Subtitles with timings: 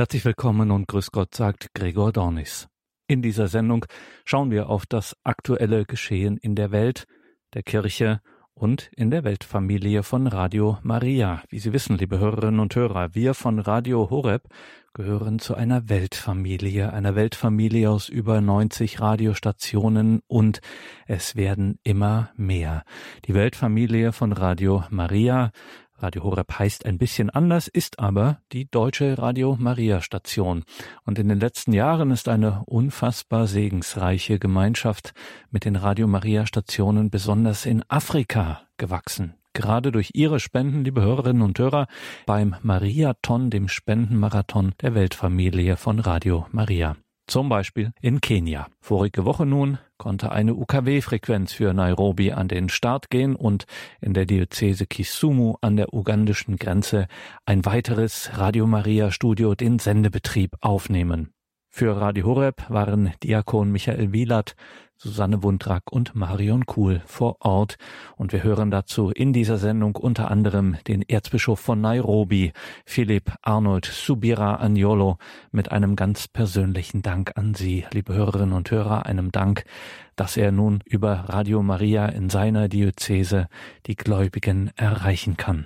[0.00, 2.68] Herzlich willkommen und grüß Gott, sagt Gregor Dornis.
[3.06, 3.84] In dieser Sendung
[4.24, 7.04] schauen wir auf das aktuelle Geschehen in der Welt,
[7.52, 8.22] der Kirche
[8.54, 11.42] und in der Weltfamilie von Radio Maria.
[11.50, 14.48] Wie Sie wissen, liebe Hörerinnen und Hörer, wir von Radio Horeb
[14.94, 20.60] gehören zu einer Weltfamilie, einer Weltfamilie aus über 90 Radiostationen und
[21.06, 22.84] es werden immer mehr.
[23.26, 25.50] Die Weltfamilie von Radio Maria
[26.02, 30.64] Radio Horeb heißt ein bisschen anders, ist aber die deutsche Radio Maria Station.
[31.04, 35.12] Und in den letzten Jahren ist eine unfassbar segensreiche Gemeinschaft
[35.50, 39.34] mit den Radio Maria Stationen besonders in Afrika gewachsen.
[39.52, 41.86] Gerade durch Ihre Spenden, liebe Hörerinnen und Hörer,
[42.24, 46.96] beim Mariathon, dem Spendenmarathon der Weltfamilie von Radio Maria
[47.30, 48.66] zum Beispiel in Kenia.
[48.80, 53.66] Vorige Woche nun konnte eine UKW-Frequenz für Nairobi an den Start gehen und
[54.00, 57.06] in der Diözese Kisumu an der ugandischen Grenze
[57.46, 61.32] ein weiteres Radio Maria Studio den Sendebetrieb aufnehmen.
[61.68, 64.56] Für Radio Horeb waren Diakon Michael Wielert,
[65.02, 67.76] Susanne Wundrak und Marion Kuhl vor Ort.
[68.16, 72.52] Und wir hören dazu in dieser Sendung unter anderem den Erzbischof von Nairobi,
[72.84, 75.16] Philipp Arnold Subira Agnolo,
[75.52, 79.64] mit einem ganz persönlichen Dank an Sie, liebe Hörerinnen und Hörer, einem Dank,
[80.16, 83.48] dass er nun über Radio Maria in seiner Diözese
[83.86, 85.64] die Gläubigen erreichen kann.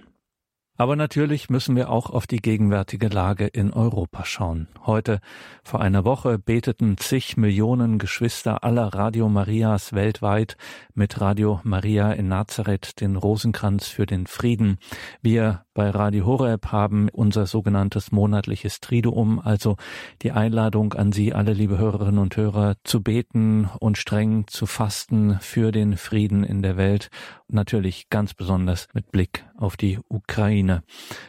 [0.77, 4.67] Aber natürlich müssen wir auch auf die gegenwärtige Lage in Europa schauen.
[4.85, 5.21] Heute,
[5.63, 10.57] vor einer Woche, beteten zig Millionen Geschwister aller Radio Marias weltweit
[10.93, 14.79] mit Radio Maria in Nazareth den Rosenkranz für den Frieden.
[15.23, 19.77] Wir bei Radio Horeb haben unser sogenanntes monatliches Triduum, also
[20.23, 25.39] die Einladung an Sie alle, liebe Hörerinnen und Hörer, zu beten und streng zu fasten
[25.41, 27.11] für den Frieden in der Welt.
[27.49, 30.83] Natürlich ganz besonders mit Blick auf die Ukraine.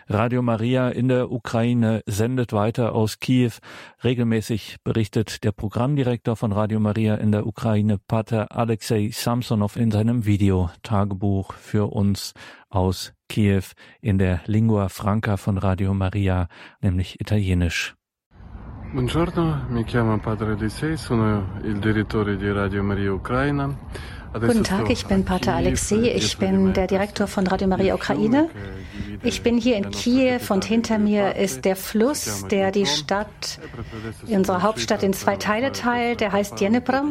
[0.08, 3.52] Radio Maria in der Ukraine sendet weiter aus Kiew.
[4.04, 10.26] Regelmäßig berichtet der Programmdirektor von Radio Maria in der Ukraine, Pater Alexei Samsonov, in seinem
[10.26, 12.34] Videotagebuch für uns
[12.70, 13.64] aus Kiew
[14.00, 16.48] in der Lingua Franca von Radio Maria,
[16.82, 17.96] nämlich Italienisch.
[18.94, 23.68] Buongiorno, mi chiamo Padre Elisei, sono il direttore di Radio Maria Ucraina.
[24.42, 28.50] Guten Tag, ich bin Pater Alexei, ich bin der Direktor von Radio Maria Ukraine.
[29.24, 33.60] Ich bin hier in Kiew und hinter mir ist der Fluss, der die Stadt,
[34.28, 37.04] unsere Hauptstadt in zwei Teile teilt, der heißt Dnepr.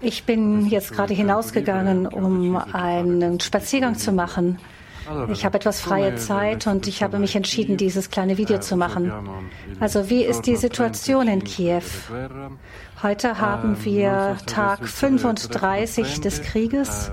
[0.00, 4.58] Ich bin jetzt gerade hinausgegangen, um einen Spaziergang zu machen.
[5.32, 9.12] Ich habe etwas freie Zeit und ich habe mich entschieden, dieses kleine Video zu machen.
[9.80, 11.82] Also wie ist die Situation in Kiew?
[13.02, 17.10] Heute haben wir Tag 35 des Krieges.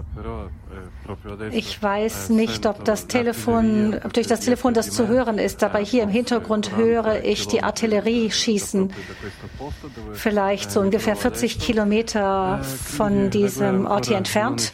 [1.51, 5.79] Ich weiß nicht, ob das Telefon, ob durch das Telefon das zu hören ist, aber
[5.79, 8.93] hier im Hintergrund höre ich die Artillerie schießen.
[10.13, 14.73] Vielleicht so ungefähr 40 Kilometer von diesem Ort hier entfernt.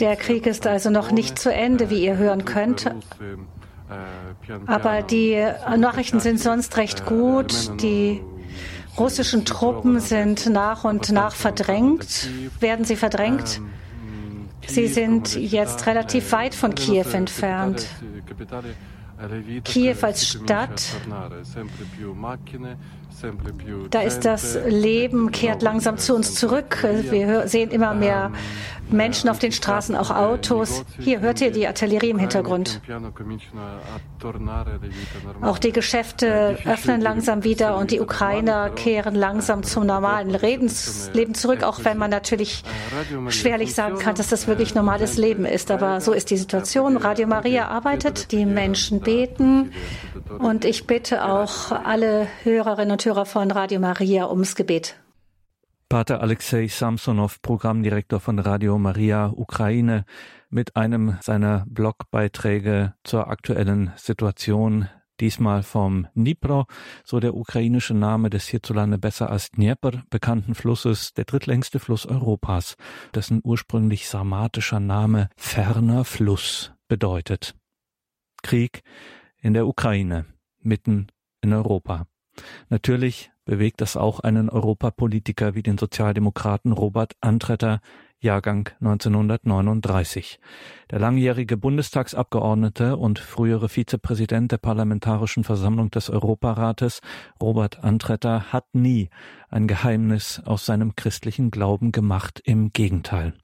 [0.00, 2.90] Der Krieg ist also noch nicht zu Ende, wie ihr hören könnt.
[4.66, 5.44] Aber die
[5.76, 7.80] Nachrichten sind sonst recht gut.
[7.82, 8.22] Die
[8.98, 12.28] russischen Truppen sind nach und nach verdrängt.
[12.60, 13.60] Werden sie verdrängt?
[14.66, 17.86] Sie sind jetzt relativ weit von Kiew entfernt.
[19.64, 20.82] Kiew als Stadt
[23.90, 26.86] da ist das Leben kehrt langsam zu uns zurück.
[27.10, 28.30] Wir sehen immer mehr
[28.90, 30.84] Menschen auf den Straßen, auch Autos.
[30.98, 32.80] Hier hört ihr die Artillerie im Hintergrund.
[35.42, 41.62] Auch die Geschäfte öffnen langsam wieder und die Ukrainer kehren langsam zum normalen Leben zurück,
[41.62, 42.62] auch wenn man natürlich
[43.28, 45.70] schwerlich sagen kann, dass das wirklich normales Leben ist.
[45.70, 46.96] Aber so ist die Situation.
[46.96, 49.72] Radio Maria arbeitet, die Menschen beten
[50.38, 54.98] und ich bitte auch alle Hörerinnen und Hörer von Radio Maria ums Gebet.
[55.90, 60.06] Pater Alexei Samsonov, Programmdirektor von Radio Maria Ukraine,
[60.48, 64.88] mit einem seiner Blogbeiträge zur aktuellen Situation
[65.20, 66.64] diesmal vom Dnipro,
[67.04, 72.76] so der ukrainische Name des hierzulande besser als Dnieper bekannten Flusses, der drittlängste Fluss Europas,
[73.14, 77.54] dessen ursprünglich sarmatischer Name ferner Fluss bedeutet.
[78.42, 78.80] Krieg
[79.42, 80.24] in der Ukraine,
[80.62, 81.08] mitten
[81.42, 82.06] in Europa.
[82.68, 87.80] Natürlich bewegt das auch einen Europapolitiker wie den Sozialdemokraten Robert Antretter,
[88.18, 90.40] Jahrgang 1939.
[90.90, 97.00] Der langjährige Bundestagsabgeordnete und frühere Vizepräsident der Parlamentarischen Versammlung des Europarates,
[97.40, 99.10] Robert Antretter, hat nie
[99.48, 102.40] ein Geheimnis aus seinem christlichen Glauben gemacht.
[102.44, 103.34] Im Gegenteil.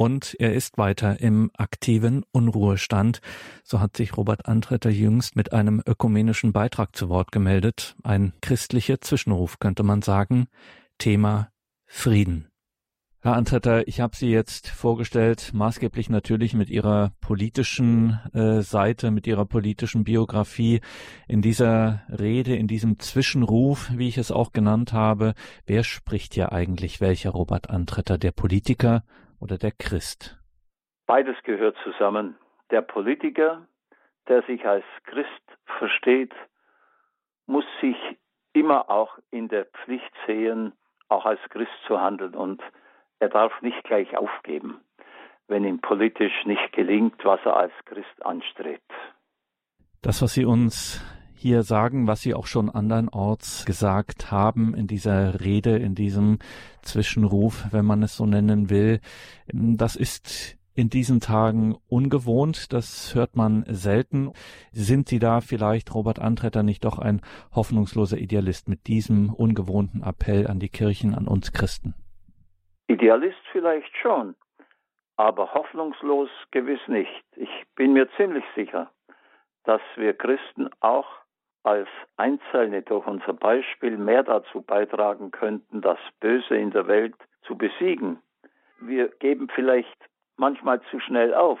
[0.00, 3.20] Und er ist weiter im aktiven Unruhestand.
[3.62, 7.96] So hat sich Robert Antretter jüngst mit einem ökumenischen Beitrag zu Wort gemeldet.
[8.02, 10.46] Ein christlicher Zwischenruf könnte man sagen.
[10.96, 11.50] Thema
[11.84, 12.48] Frieden.
[13.20, 19.26] Herr Antretter, ich habe Sie jetzt vorgestellt, maßgeblich natürlich mit Ihrer politischen äh, Seite, mit
[19.26, 20.80] Ihrer politischen Biografie.
[21.28, 25.34] In dieser Rede, in diesem Zwischenruf, wie ich es auch genannt habe,
[25.66, 29.04] wer spricht hier eigentlich welcher Robert Antretter, der Politiker
[29.40, 30.38] oder der Christ?
[31.06, 32.36] Beides gehört zusammen.
[32.70, 33.66] Der Politiker,
[34.28, 35.28] der sich als Christ
[35.78, 36.32] versteht,
[37.46, 37.96] muss sich
[38.52, 40.72] immer auch in der Pflicht sehen,
[41.08, 42.34] auch als Christ zu handeln.
[42.34, 42.62] Und
[43.18, 44.80] er darf nicht gleich aufgeben,
[45.48, 48.92] wenn ihm politisch nicht gelingt, was er als Christ anstrebt.
[50.02, 51.04] Das, was Sie uns
[51.40, 56.38] hier sagen, was Sie auch schon andernorts gesagt haben in dieser Rede, in diesem
[56.82, 59.00] Zwischenruf, wenn man es so nennen will,
[59.46, 64.32] das ist in diesen Tagen ungewohnt, das hört man selten.
[64.72, 67.22] Sind Sie da vielleicht, Robert Antretter, nicht doch ein
[67.54, 71.94] hoffnungsloser Idealist mit diesem ungewohnten Appell an die Kirchen, an uns Christen?
[72.86, 74.34] Idealist vielleicht schon,
[75.16, 77.24] aber hoffnungslos gewiss nicht.
[77.36, 78.90] Ich bin mir ziemlich sicher,
[79.64, 81.06] dass wir Christen auch
[81.62, 87.56] als Einzelne durch unser Beispiel mehr dazu beitragen könnten, das Böse in der Welt zu
[87.56, 88.20] besiegen.
[88.80, 89.96] Wir geben vielleicht
[90.36, 91.60] manchmal zu schnell auf.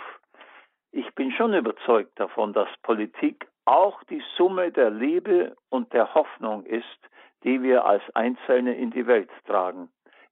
[0.92, 6.64] Ich bin schon überzeugt davon, dass Politik auch die Summe der Liebe und der Hoffnung
[6.64, 6.98] ist,
[7.44, 9.90] die wir als Einzelne in die Welt tragen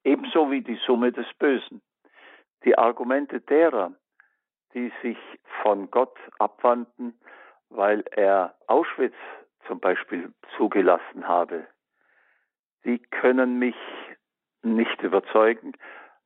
[0.09, 1.83] ebenso wie die Summe des Bösen.
[2.65, 3.93] Die Argumente derer,
[4.75, 5.19] die sich
[5.63, 7.19] von Gott abwandten,
[7.69, 9.15] weil er Auschwitz
[9.69, 11.67] zum Beispiel zugelassen habe,
[12.85, 13.77] die können mich
[14.63, 15.75] nicht überzeugen,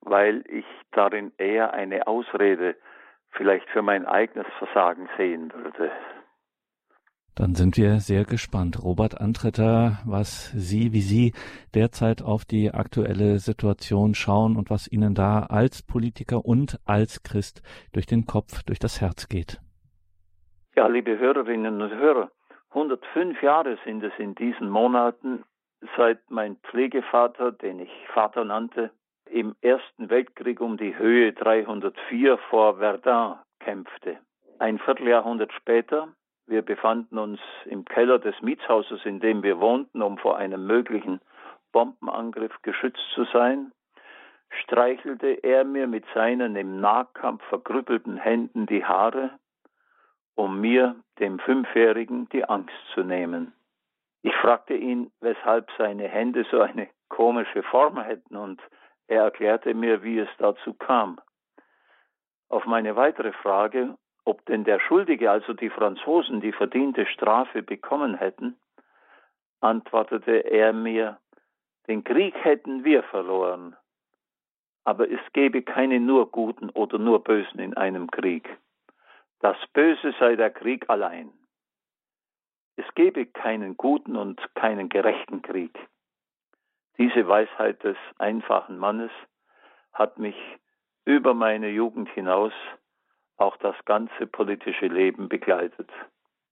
[0.01, 2.77] weil ich darin eher eine Ausrede
[3.31, 5.91] vielleicht für mein eigenes Versagen sehen würde.
[7.35, 8.85] Dann sind wir sehr gespannt.
[8.85, 11.33] Robert Antretter, was Sie, wie Sie
[11.75, 17.63] derzeit auf die aktuelle Situation schauen und was Ihnen da als Politiker und als Christ
[17.95, 19.63] durch den Kopf, durch das Herz geht.
[20.77, 22.31] Ja, liebe Hörerinnen und Hörer,
[22.75, 25.45] 105 Jahre sind es in diesen Monaten,
[25.97, 28.91] seit mein Pflegevater, den ich Vater nannte,
[29.31, 34.19] im Ersten Weltkrieg um die Höhe 304 vor Verdun kämpfte.
[34.59, 36.09] Ein Vierteljahrhundert später
[36.47, 41.21] wir befanden uns im Keller des Mietshauses, in dem wir wohnten, um vor einem möglichen
[41.73, 43.73] Bombenangriff geschützt zu sein.
[44.51, 49.31] Streichelte er mir mit seinen im Nahkampf verkrüppelten Händen die Haare,
[50.35, 53.53] um mir, dem Fünfjährigen, die Angst zu nehmen.
[54.23, 58.61] Ich fragte ihn, weshalb seine Hände so eine komische Form hätten, und
[59.09, 61.21] er erklärte mir, wie es dazu kam.
[62.49, 68.15] Auf meine weitere Frage, ob denn der Schuldige, also die Franzosen, die verdiente Strafe bekommen
[68.15, 68.57] hätten,
[69.61, 71.19] antwortete er mir,
[71.89, 73.77] den Krieg hätten wir verloren,
[74.85, 78.49] aber es gebe keine nur Guten oder nur Bösen in einem Krieg.
[79.43, 81.33] Das Böse sei der Krieg allein.
[82.77, 85.77] Es gebe keinen guten und keinen gerechten Krieg.
[86.97, 89.11] Diese Weisheit des einfachen Mannes
[89.93, 90.37] hat mich
[91.05, 92.53] über meine Jugend hinaus
[93.37, 95.91] auch das ganze politische Leben begleitet.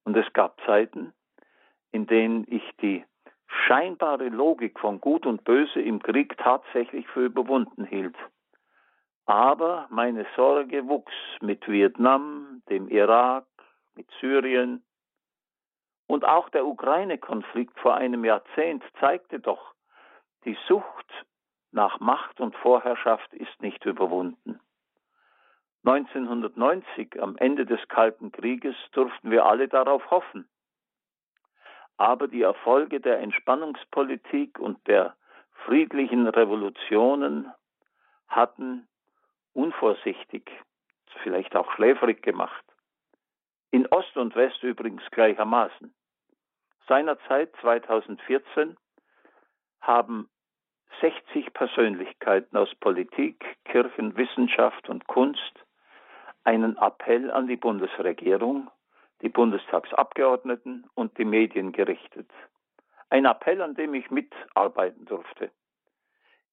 [0.02, 1.12] Und es gab Zeiten,
[1.92, 3.04] in denen ich die
[3.46, 8.16] scheinbare Logik von Gut und Böse im Krieg tatsächlich für überwunden hielt.
[9.30, 13.46] Aber meine Sorge wuchs mit Vietnam, dem Irak,
[13.94, 14.82] mit Syrien
[16.08, 19.76] und auch der Ukraine-Konflikt vor einem Jahrzehnt zeigte doch,
[20.44, 21.06] die Sucht
[21.70, 24.58] nach Macht und Vorherrschaft ist nicht überwunden.
[25.84, 30.48] 1990, am Ende des Kalten Krieges, durften wir alle darauf hoffen.
[31.98, 35.14] Aber die Erfolge der Entspannungspolitik und der
[35.52, 37.52] friedlichen Revolutionen
[38.26, 38.88] hatten
[39.52, 40.50] unvorsichtig,
[41.22, 42.64] vielleicht auch schläfrig gemacht.
[43.70, 45.94] In Ost und West übrigens gleichermaßen.
[46.88, 48.76] Seinerzeit, 2014,
[49.80, 50.28] haben
[51.00, 55.52] 60 Persönlichkeiten aus Politik, Kirchen, Wissenschaft und Kunst
[56.44, 58.70] einen Appell an die Bundesregierung,
[59.22, 62.30] die Bundestagsabgeordneten und die Medien gerichtet.
[63.08, 65.50] Ein Appell, an dem ich mitarbeiten durfte.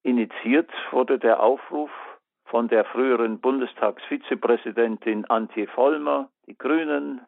[0.03, 1.91] Initiiert wurde der Aufruf
[2.47, 7.21] von der früheren Bundestagsvizepräsidentin Antje Vollmer, die Grünen,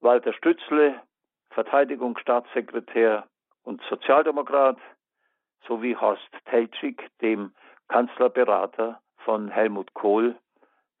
[0.00, 1.00] Walter Stützle,
[1.50, 3.26] Verteidigungsstaatssekretär
[3.62, 4.78] und Sozialdemokrat,
[5.66, 7.52] sowie Horst Teltschik, dem
[7.88, 10.36] Kanzlerberater von Helmut Kohl,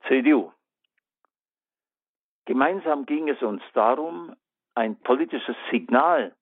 [0.06, 0.52] CDU.
[2.44, 4.36] Gemeinsam ging es uns darum,
[4.74, 6.34] ein politisches Signal,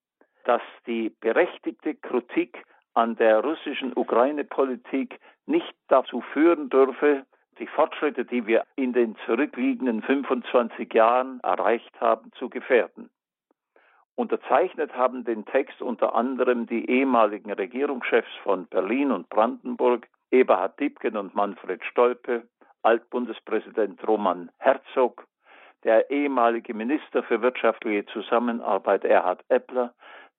[0.45, 2.65] das die berechtigte Kritik
[2.95, 7.25] an der russischen Ukraine-Politik nicht dazu führen dürfe,
[7.59, 13.11] die Fortschritte, die wir in den zurückliegenden 25 Jahren erreicht haben, zu gefährden.
[14.15, 21.17] Unterzeichnet haben den Text unter anderem die ehemaligen Regierungschefs von Berlin und Brandenburg, Eberhard Diebken
[21.17, 22.43] und Manfred Stolpe,
[22.83, 25.27] Altbundespräsident Roman Herzog,
[25.85, 29.95] der ehemalige Minister für wirtschaftliche Zusammenarbeit Erhard Eppler,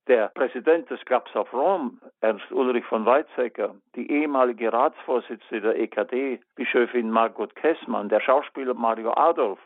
[0.08, 6.40] der Präsident des Clubs of Rome, Ernst Ulrich von Weizsäcker, die ehemalige Ratsvorsitzende der EKD,
[6.56, 9.60] Bischöfin Margot Kessmann, der Schauspieler Mario Adolf,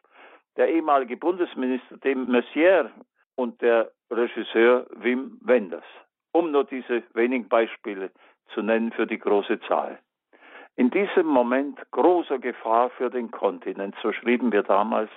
[0.57, 2.91] der ehemalige Bundesminister Dem Messier
[3.35, 5.85] und der Regisseur Wim Wenders,
[6.33, 8.11] um nur diese wenigen Beispiele
[8.53, 9.99] zu nennen für die große Zahl.
[10.77, 15.11] In diesem Moment großer Gefahr für den Kontinent, so schrieben wir damals,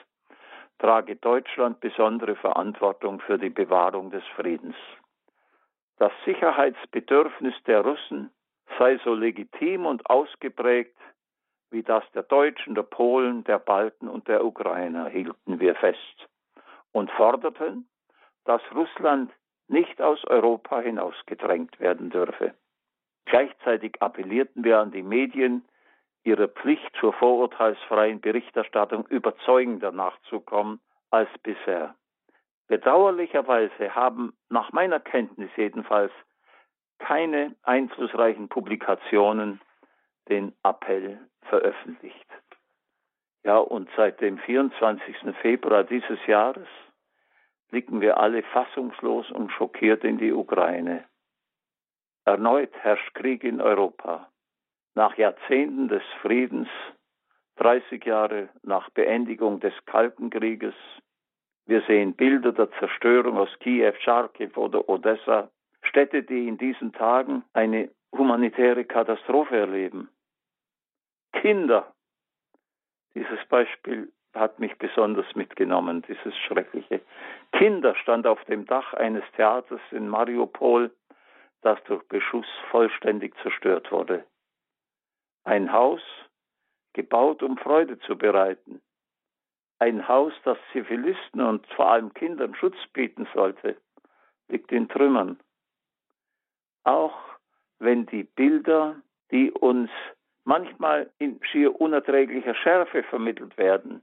[0.80, 4.76] trage Deutschland besondere Verantwortung für die Bewahrung des Friedens.
[6.00, 8.32] Das Sicherheitsbedürfnis der Russen
[8.78, 10.96] sei so legitim und ausgeprägt
[11.72, 16.28] wie das der Deutschen, der Polen, der Balten und der Ukrainer, hielten wir fest
[16.94, 17.88] und forderten,
[18.46, 19.32] dass Russland
[19.68, 22.56] nicht aus Europa hinausgedrängt werden dürfe.
[23.26, 25.66] Gleichzeitig appellierten wir an die Medien,
[26.24, 30.80] ihrer Pflicht zur vorurteilsfreien Berichterstattung überzeugender nachzukommen
[31.12, 31.94] als bisher.
[32.70, 36.12] Bedauerlicherweise haben nach meiner Kenntnis jedenfalls
[37.00, 39.60] keine einflussreichen Publikationen
[40.30, 42.28] den Appell veröffentlicht.
[43.44, 45.36] Ja, und seit dem 24.
[45.42, 46.68] Februar dieses Jahres
[47.70, 51.06] blicken wir alle fassungslos und schockiert in die Ukraine.
[52.26, 54.30] Erneut herrscht Krieg in Europa.
[54.94, 56.68] Nach Jahrzehnten des Friedens,
[57.56, 60.76] 30 Jahre nach Beendigung des Kalten Krieges,
[61.70, 65.52] wir sehen Bilder der Zerstörung aus Kiew, Charkiw oder Odessa,
[65.84, 70.10] Städte, die in diesen Tagen eine humanitäre Katastrophe erleben.
[71.32, 71.94] Kinder.
[73.14, 77.02] Dieses Beispiel hat mich besonders mitgenommen, dieses schreckliche.
[77.52, 80.92] Kinder stand auf dem Dach eines Theaters in Mariupol,
[81.62, 84.26] das durch Beschuss vollständig zerstört wurde.
[85.44, 86.02] Ein Haus,
[86.94, 88.82] gebaut, um Freude zu bereiten.
[89.80, 93.78] Ein Haus, das Zivilisten und vor allem Kindern Schutz bieten sollte,
[94.50, 95.40] liegt in Trümmern.
[96.84, 97.18] Auch
[97.80, 98.98] wenn die Bilder,
[99.32, 99.90] die uns
[100.44, 104.02] manchmal in schier unerträglicher Schärfe vermittelt werden,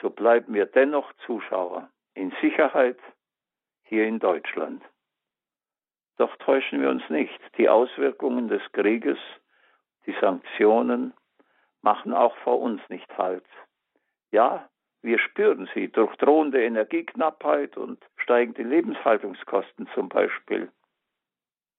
[0.00, 2.98] so bleiben wir dennoch Zuschauer in Sicherheit
[3.82, 4.82] hier in Deutschland.
[6.16, 9.18] Doch täuschen wir uns nicht, die Auswirkungen des Krieges,
[10.06, 11.12] die Sanktionen
[11.82, 13.44] machen auch vor uns nicht Halt.
[14.30, 14.68] Ja,
[15.02, 20.70] wir spüren sie durch drohende Energieknappheit und steigende Lebenshaltungskosten zum Beispiel.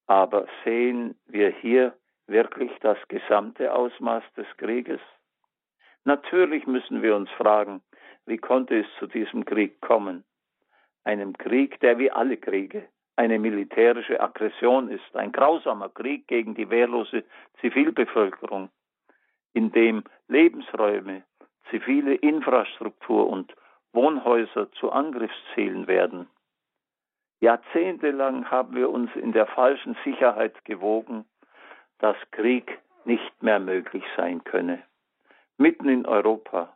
[0.07, 1.93] Aber sehen wir hier
[2.27, 5.01] wirklich das gesamte Ausmaß des Krieges?
[6.05, 7.81] Natürlich müssen wir uns fragen,
[8.25, 10.23] wie konnte es zu diesem Krieg kommen?
[11.03, 16.69] Einem Krieg, der wie alle Kriege eine militärische Aggression ist, ein grausamer Krieg gegen die
[16.69, 17.25] wehrlose
[17.59, 18.69] Zivilbevölkerung,
[19.53, 21.23] in dem Lebensräume,
[21.69, 23.55] zivile Infrastruktur und
[23.93, 26.27] Wohnhäuser zu Angriffszielen werden.
[27.41, 31.25] Jahrzehntelang haben wir uns in der falschen Sicherheit gewogen,
[31.99, 34.83] dass Krieg nicht mehr möglich sein könne.
[35.57, 36.75] Mitten in Europa,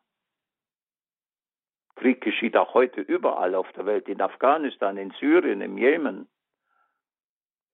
[1.96, 6.28] Krieg geschieht auch heute überall auf der Welt, in Afghanistan, in Syrien, im Jemen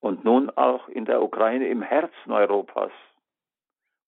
[0.01, 2.91] und nun auch in der Ukraine im Herzen Europas.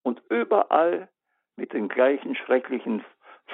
[0.04, 1.10] Und überall
[1.56, 3.04] mit den gleichen schrecklichen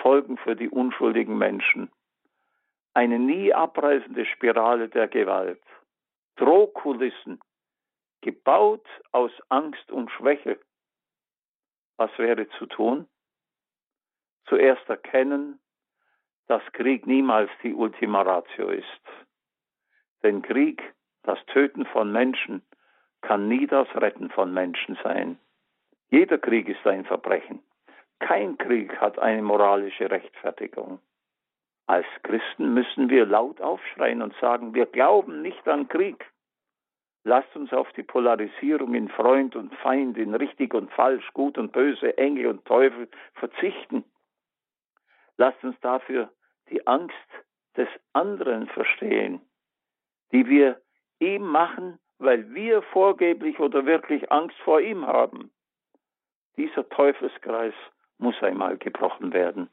[0.01, 1.91] Folgen für die unschuldigen Menschen.
[2.93, 5.61] Eine nie abreißende Spirale der Gewalt.
[6.37, 7.39] Drohkulissen,
[8.21, 10.59] gebaut aus Angst und Schwäche.
[11.97, 13.07] Was wäre zu tun?
[14.45, 15.59] Zuerst erkennen,
[16.47, 19.01] dass Krieg niemals die Ultima Ratio ist.
[20.23, 20.81] Denn Krieg,
[21.23, 22.61] das Töten von Menschen,
[23.21, 25.39] kann nie das Retten von Menschen sein.
[26.09, 27.61] Jeder Krieg ist ein Verbrechen.
[28.19, 30.99] Kein Krieg hat eine moralische Rechtfertigung.
[31.85, 36.25] Als Christen müssen wir laut aufschreien und sagen, wir glauben nicht an Krieg.
[37.23, 41.71] Lasst uns auf die Polarisierung in Freund und Feind, in richtig und falsch, gut und
[41.71, 44.03] böse, Engel und Teufel verzichten.
[45.37, 46.31] Lasst uns dafür
[46.69, 47.15] die Angst
[47.75, 49.41] des anderen verstehen,
[50.31, 50.81] die wir
[51.19, 55.51] ihm machen, weil wir vorgeblich oder wirklich Angst vor ihm haben.
[56.57, 57.75] Dieser Teufelskreis
[58.17, 59.69] muss einmal gebrochen werden.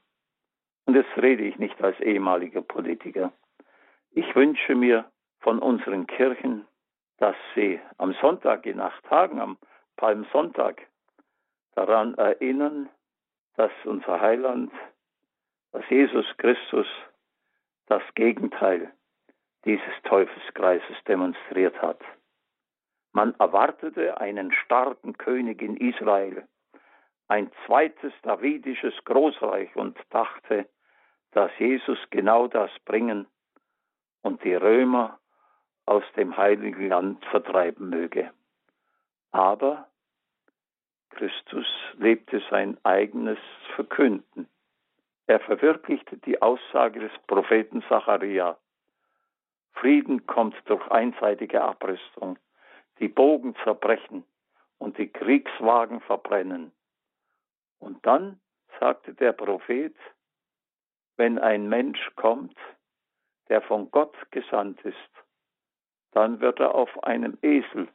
[0.87, 3.33] Und jetzt rede ich nicht als ehemaliger Politiker.
[4.11, 5.11] Ich wünsche mir
[5.41, 6.67] von unseren Kirchen,
[7.19, 9.59] dass sie am Sonntag in acht Tagen, am
[9.97, 10.87] Palmsonntag,
[11.75, 12.89] daran erinnern,
[13.57, 14.73] dass unser Heiland,
[15.73, 16.87] dass Jesus Christus
[17.87, 18.93] das Gegenteil
[19.65, 22.01] dieses Teufelskreises demonstriert hat.
[23.13, 26.47] Man erwartete einen starken König in Israel,
[27.29, 30.69] ein zweites davidisches Großreich und dachte,
[31.33, 33.27] dass Jesus genau das bringen
[34.23, 35.19] und die Römer
[35.87, 38.31] aus dem heiligen Land vertreiben möge.
[39.33, 39.89] Aber
[41.11, 41.67] Christus
[41.97, 43.39] lebte sein eigenes
[43.75, 44.49] Verkünden.
[45.27, 48.59] Er verwirklichte die Aussage des Propheten Zacharia.
[49.73, 52.39] Frieden kommt durch einseitige Abrüstung,
[52.99, 54.25] die Bogen zerbrechen
[54.79, 56.73] und die Kriegswagen verbrennen.
[57.85, 58.41] Und dann
[58.81, 59.95] sagte der Prophet,
[61.19, 62.57] wenn ein Mensch kommt,
[63.51, 65.11] der von Gott gesandt ist,
[66.13, 67.89] dann wird er auf einem Esel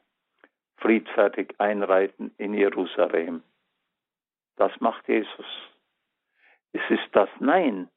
[0.76, 3.42] friedfertig einreiten in Jerusalem.
[4.54, 5.46] Das macht Jesus.
[6.72, 7.90] Es ist das Nein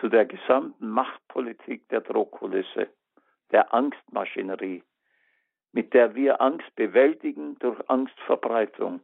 [0.00, 2.88] zu der gesamten Machtpolitik der Drohkulisse,
[3.52, 4.82] der Angstmaschinerie,
[5.70, 9.00] mit der wir Angst bewältigen durch Angstverbreitung.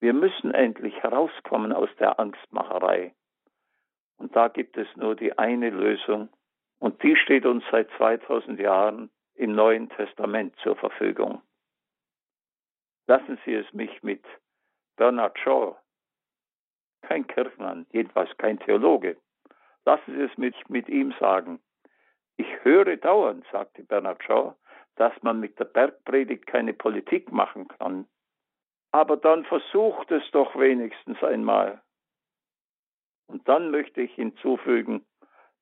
[0.00, 3.14] Wir müssen endlich herauskommen aus der Angstmacherei.
[4.16, 6.28] Und da gibt es nur die eine Lösung,
[6.78, 11.42] und die steht uns seit 2000 Jahren im Neuen Testament zur Verfügung.
[13.06, 14.24] Lassen Sie es mich mit
[14.96, 15.76] Bernard Shaw,
[17.02, 19.16] kein Kirchmann, jedenfalls kein Theologe,
[19.84, 21.60] lassen Sie es mich mit ihm sagen.
[22.36, 24.54] Ich höre dauernd, sagte Bernard Shaw,
[24.96, 28.06] dass man mit der Bergpredigt keine Politik machen kann.
[28.90, 31.82] Aber dann versucht es doch wenigstens einmal.
[33.26, 35.04] Und dann möchte ich hinzufügen,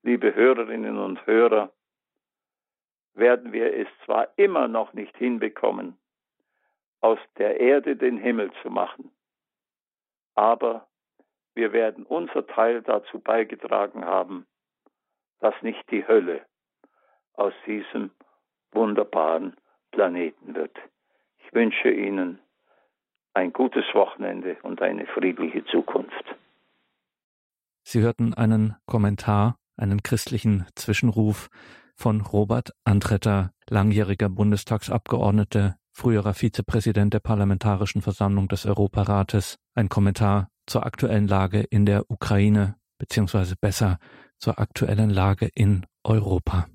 [0.02, 1.72] liebe Hörerinnen und Hörer,
[3.14, 5.98] werden wir es zwar immer noch nicht hinbekommen,
[7.00, 9.10] aus der Erde den Himmel zu machen,
[10.34, 10.86] aber
[11.54, 14.46] wir werden unser Teil dazu beigetragen haben,
[15.40, 16.44] dass nicht die Hölle
[17.32, 18.10] aus diesem
[18.72, 19.56] wunderbaren
[19.90, 20.76] Planeten wird.
[21.38, 22.38] Ich wünsche Ihnen
[23.36, 26.36] ein gutes Wochenende und eine friedliche Zukunft.
[27.82, 31.48] Sie hörten einen Kommentar, einen christlichen Zwischenruf
[31.94, 40.86] von Robert Antretter, langjähriger Bundestagsabgeordneter, früherer Vizepräsident der Parlamentarischen Versammlung des Europarates, ein Kommentar zur
[40.86, 43.98] aktuellen Lage in der Ukraine, beziehungsweise besser
[44.38, 46.66] zur aktuellen Lage in Europa.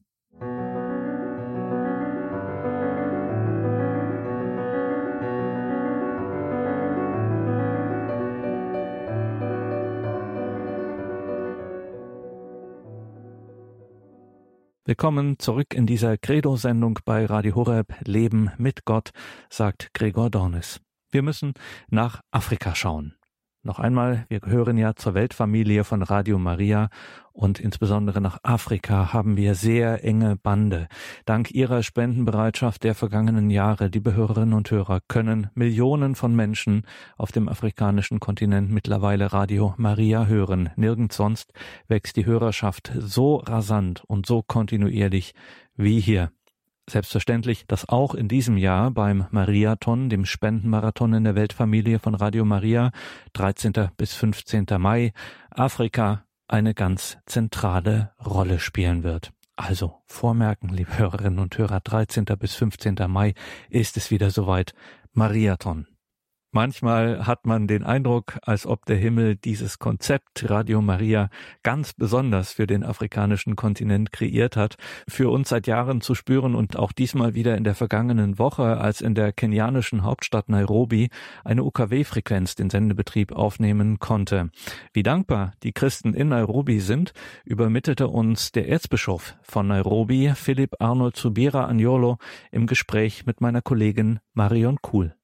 [14.91, 19.11] Willkommen zurück in dieser Credo-Sendung bei Radio Horeb Leben mit Gott,
[19.49, 20.81] sagt Gregor Dornis.
[21.11, 21.53] Wir müssen
[21.87, 23.15] nach Afrika schauen.
[23.63, 26.89] Noch einmal, wir gehören ja zur Weltfamilie von Radio Maria
[27.31, 30.87] und insbesondere nach Afrika haben wir sehr enge Bande.
[31.25, 37.31] Dank Ihrer Spendenbereitschaft der vergangenen Jahre, liebe Hörerinnen und Hörer, können Millionen von Menschen auf
[37.31, 40.71] dem afrikanischen Kontinent mittlerweile Radio Maria hören.
[40.75, 41.53] Nirgends sonst
[41.87, 45.35] wächst die Hörerschaft so rasant und so kontinuierlich
[45.75, 46.31] wie hier.
[46.91, 52.43] Selbstverständlich, dass auch in diesem Jahr beim Mariathon, dem Spendenmarathon in der Weltfamilie von Radio
[52.43, 52.91] Maria,
[53.31, 53.71] 13.
[53.95, 54.65] bis 15.
[54.77, 55.13] Mai,
[55.51, 59.31] Afrika eine ganz zentrale Rolle spielen wird.
[59.55, 62.25] Also vormerken, liebe Hörerinnen und Hörer, 13.
[62.37, 62.97] bis 15.
[63.07, 63.35] Mai
[63.69, 64.73] ist es wieder soweit.
[65.13, 65.87] Mariathon.
[66.53, 71.29] Manchmal hat man den Eindruck, als ob der Himmel dieses Konzept Radio Maria
[71.63, 74.75] ganz besonders für den afrikanischen Kontinent kreiert hat,
[75.07, 78.99] für uns seit Jahren zu spüren und auch diesmal wieder in der vergangenen Woche, als
[78.99, 81.09] in der kenianischen Hauptstadt Nairobi
[81.45, 84.49] eine UKW-Frequenz den Sendebetrieb aufnehmen konnte.
[84.91, 87.13] Wie dankbar die Christen in Nairobi sind,
[87.45, 92.17] übermittelte uns der Erzbischof von Nairobi, Philipp Arnold Zubira Agnolo,
[92.51, 95.15] im Gespräch mit meiner Kollegin Marion Kuhl.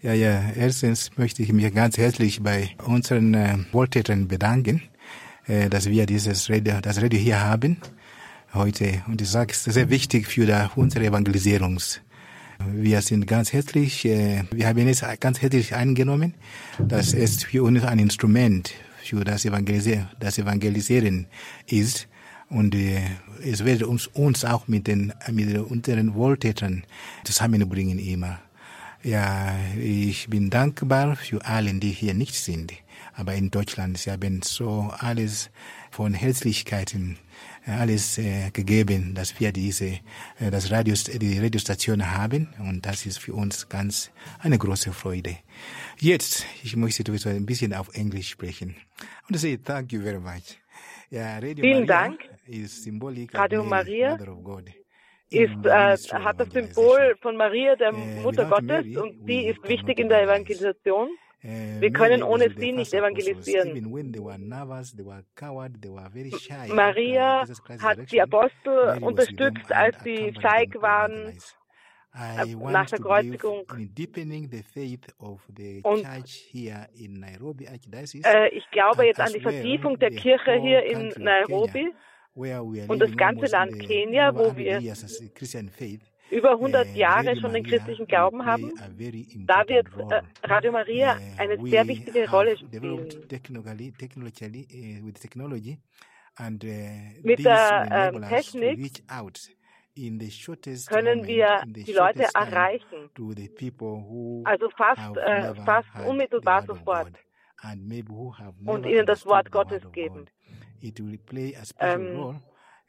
[0.00, 4.82] Ja, ja, erstens möchte ich mich ganz herzlich bei unseren äh, Wohltätern bedanken,
[5.48, 7.78] äh, dass wir dieses Radio, das Radio hier haben
[8.54, 9.02] heute.
[9.08, 12.00] Und ich sage, es ist sehr wichtig für da, unsere Evangelisierungs.
[12.72, 16.34] Wir sind ganz herzlich, äh, wir haben es ganz herzlich eingenommen.
[16.78, 21.26] Das ist für uns ein Instrument für das, Evangelisieren, das Evangelisieren
[21.66, 22.06] ist.
[22.48, 23.00] Und äh,
[23.44, 26.84] es wird uns, uns auch mit den, mit unseren Wohltätern
[27.24, 28.38] zusammenbringen immer.
[29.02, 32.72] Ja, ich bin dankbar für alle, die hier nicht sind.
[33.14, 35.50] Aber in Deutschland, sie haben so alles
[35.90, 37.18] von Herzlichkeiten
[37.68, 39.98] alles äh, gegeben, dass wir diese,
[40.40, 42.48] äh, das Radio, die Radiostation haben.
[42.58, 45.36] Und das ist für uns ganz eine große Freude.
[45.98, 48.76] Jetzt, ich möchte sowieso ein bisschen auf Englisch sprechen.
[49.28, 50.58] Und say thank you very much.
[51.10, 52.20] Ja, Radio Vielen Maria Dank.
[53.34, 54.18] Radio Maria
[55.30, 60.08] ist, äh, hat das Symbol von Maria, der Mutter Gottes, und sie ist wichtig in
[60.08, 61.08] der Evangelisation.
[61.40, 63.70] Wir können ohne sie nicht evangelisieren.
[66.74, 67.44] Maria
[67.80, 71.38] hat die Apostel unterstützt, als sie feig waren
[72.72, 73.64] nach der Kreuzigung.
[75.82, 76.04] Und
[78.24, 81.92] äh, ich glaube jetzt an die Vertiefung der Kirche hier in Nairobi
[82.88, 84.80] und das ganze Land Kenia, wo wir
[86.30, 88.72] über 100 Jahre schon den christlichen Glauben haben,
[89.46, 93.08] da wird äh, Radio Maria eine sehr wichtige Rolle spielen.
[97.22, 99.02] Mit der äh, Technik
[100.86, 103.10] können wir die Leute erreichen,
[104.44, 107.12] also fast, äh, fast unmittelbar sofort
[108.64, 110.26] und ihnen das Wort Gottes geben.
[111.78, 112.40] Ähm,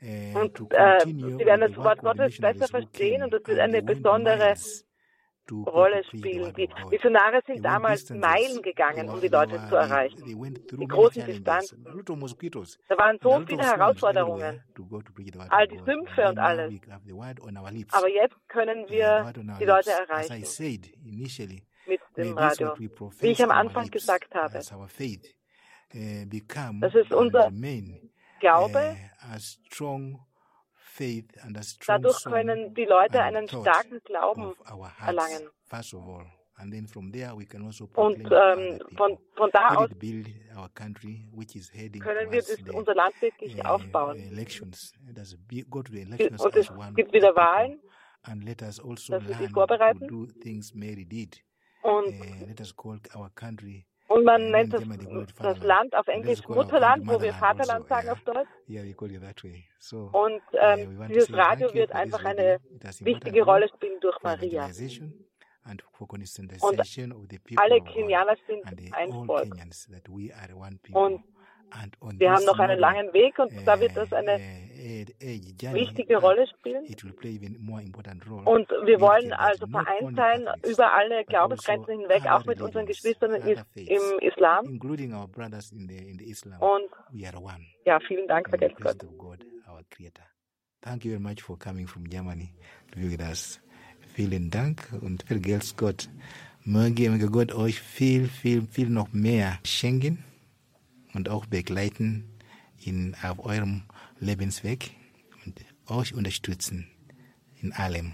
[0.01, 4.55] äh, und äh, sie werden das Wort Gottes besser verstehen und es wird eine besondere
[5.51, 6.53] Rolle spielen.
[6.53, 10.23] Die Missionare sind damals Meilen gegangen, um die Leute zu erreichen.
[10.23, 11.83] Die großen Distanzen.
[11.83, 14.61] Da waren so viele Herausforderungen.
[15.49, 16.71] All die Sümpfe und alles.
[17.91, 20.45] Aber jetzt können wir die Leute erreichen.
[21.87, 22.75] Mit dem Radio.
[22.77, 24.59] Wie ich am Anfang gesagt habe.
[25.93, 26.25] Uh,
[26.81, 27.51] das ist unser
[28.39, 28.95] Glaube,
[31.87, 34.53] dadurch können die Leute einen starken Glauben
[35.05, 35.49] erlangen.
[37.95, 39.89] Und ähm, von, von da aus
[41.99, 44.17] können wir das, unser Land wirklich uh, aufbauen.
[46.37, 47.79] Und es gibt wieder Wahlen,
[48.23, 48.41] also
[49.09, 50.07] dass wir sie vorbereiten.
[51.81, 52.19] Und
[54.09, 54.83] und man nennt das,
[55.39, 58.49] das Land auf Englisch Mutterland, wo wir Vaterland sagen auf Deutsch.
[60.11, 62.59] Und ähm, dieses Radio wird einfach eine
[63.01, 64.65] wichtige Rolle spielen durch Maria.
[64.65, 64.73] Und
[67.57, 69.55] alle Kenianer sind ein Volk.
[70.93, 71.23] Und
[72.17, 74.39] wir haben noch einen langen Weg und da wird das eine
[75.73, 76.85] wichtige Rolle spielen.
[78.45, 84.19] Und wir wollen also vereint sein über alle Glaubensgrenzen hinweg, auch mit unseren Geschwistern im
[84.21, 84.79] Islam.
[86.59, 86.89] Und
[87.85, 88.97] ja, vielen Dank, vergesst Gott.
[90.81, 92.53] Thank you very much for coming from Germany
[92.93, 93.59] to be with us.
[94.15, 96.09] Vielen Dank und vergelt's Gott.
[96.63, 100.23] Möge Gott euch viel, viel, viel noch mehr schenken
[101.13, 102.25] und auch begleiten
[102.83, 103.83] in, auf eurem
[104.19, 104.91] Lebensweg
[105.45, 106.87] und euch unterstützen
[107.61, 108.13] in allem.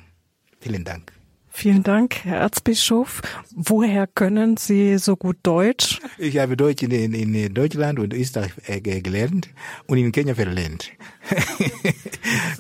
[0.60, 1.14] Vielen Dank.
[1.58, 3.22] Vielen Dank, Herr Erzbischof.
[3.56, 6.02] Woher können Sie so gut Deutsch?
[6.18, 9.48] Ich habe Deutsch in, in Deutschland und Österreich äh, gelernt
[9.88, 10.92] und in Kenia verlernt.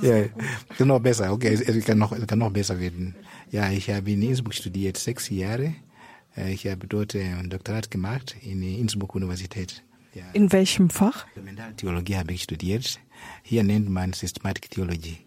[0.01, 3.15] ja, noch besser, okay, es kann noch, es kann noch besser werden.
[3.51, 5.75] Ja, ich habe in Innsbruck studiert, sechs Jahre.
[6.37, 9.83] Äh, ich habe dort äh, ein Doktorat gemacht in der Innsbruck Universität.
[10.33, 11.25] In welchem Fach?
[11.77, 12.99] Theologie habe ich studiert.
[13.43, 15.17] Hier nennt man Systematic Theology.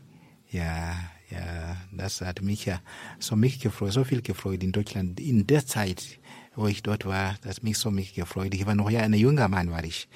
[0.51, 0.97] Ja,
[1.31, 2.81] ja, das hat mich ja
[3.19, 5.21] so mich gefreut, so viel gefreut in Deutschland.
[5.21, 6.19] In der Zeit,
[6.55, 8.55] wo ich dort war, das mich so mich gefreut.
[8.55, 10.09] Ich war noch ja ein junger Mann, war ich.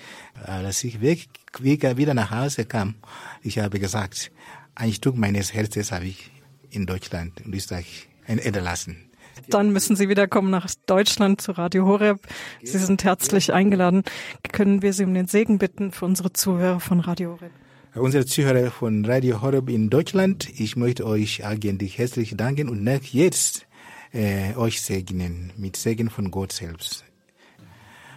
[0.45, 1.29] Als ich weg,
[1.61, 2.95] wieder nach Hause kam,
[3.43, 4.33] ich habe gesagt,
[4.75, 6.31] ein Stück meines Herzens habe ich
[6.71, 9.11] in Deutschland und Österreich hinterlassen.
[9.49, 12.21] Dann müssen Sie wiederkommen nach Deutschland zu Radio Horeb.
[12.63, 14.03] Sie sind herzlich eingeladen.
[14.51, 17.53] Können wir Sie um den Segen bitten für unsere Zuhörer von Radio Horeb?
[17.95, 23.67] Unsere Zuhörer von Radio Horeb in Deutschland, ich möchte euch eigentlich herzlich danken und jetzt
[24.13, 27.05] äh, euch segnen mit Segen von Gott selbst.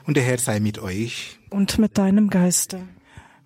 [0.05, 1.39] Und der Herr sei mit euch.
[1.49, 2.81] Und mit deinem Geiste.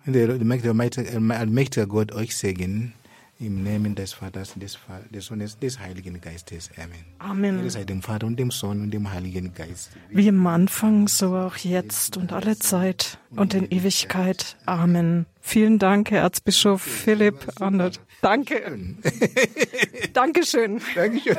[0.06, 2.92] Und der allmächtige Gott euch segnen
[3.40, 4.78] im Namen des Vaters, des,
[5.10, 6.70] des Sohnes, des Heiligen Geistes.
[6.76, 7.04] Amen.
[7.18, 7.58] Amen.
[7.58, 9.90] Ehre sei dem Vater und dem Sohn und dem Heiligen Geist.
[10.10, 14.56] Wie im Anfang, so auch jetzt und alle Zeit und in Ewigkeit.
[14.66, 15.26] Amen.
[15.40, 18.00] Vielen Dank, Herr Erzbischof Philipp Andert.
[18.20, 18.60] Danke.
[20.12, 20.80] Dankeschön.
[20.94, 21.36] Dankeschön.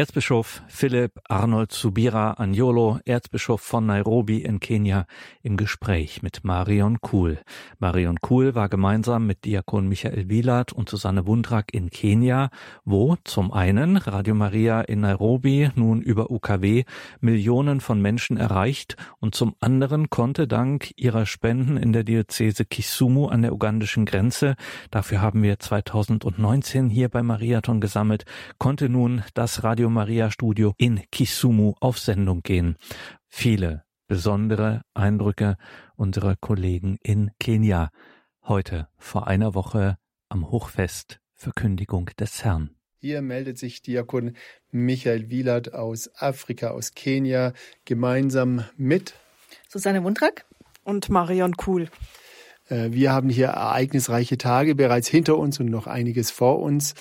[0.00, 5.04] Erzbischof Philipp Arnold Subira Agnolo, Erzbischof von Nairobi in Kenia,
[5.42, 7.38] im Gespräch mit Marion Kuhl.
[7.78, 12.48] Marion Kuhl war gemeinsam mit Diakon Michael Wielert und Susanne Wundrak in Kenia,
[12.86, 16.84] wo zum einen Radio Maria in Nairobi nun über UKW
[17.20, 23.26] Millionen von Menschen erreicht und zum anderen konnte dank ihrer Spenden in der Diözese Kisumu
[23.26, 24.54] an der ugandischen Grenze,
[24.90, 28.24] dafür haben wir 2019 hier bei Mariathon gesammelt,
[28.56, 32.76] konnte nun das Radio Radio Maria Studio in Kisumu auf Sendung gehen.
[33.28, 35.56] Viele besondere Eindrücke
[35.96, 37.90] unserer Kollegen in Kenia.
[38.44, 39.96] Heute vor einer Woche
[40.28, 42.70] am Hochfest Verkündigung des Herrn.
[43.00, 44.36] Hier meldet sich Diakon
[44.70, 47.52] Michael Wielert aus Afrika, aus Kenia,
[47.84, 49.14] gemeinsam mit
[49.68, 50.46] Susanne Wundrak
[50.84, 51.88] und Marion Kuhl.
[52.68, 56.94] Äh, wir haben hier ereignisreiche Tage bereits hinter uns und noch einiges vor uns.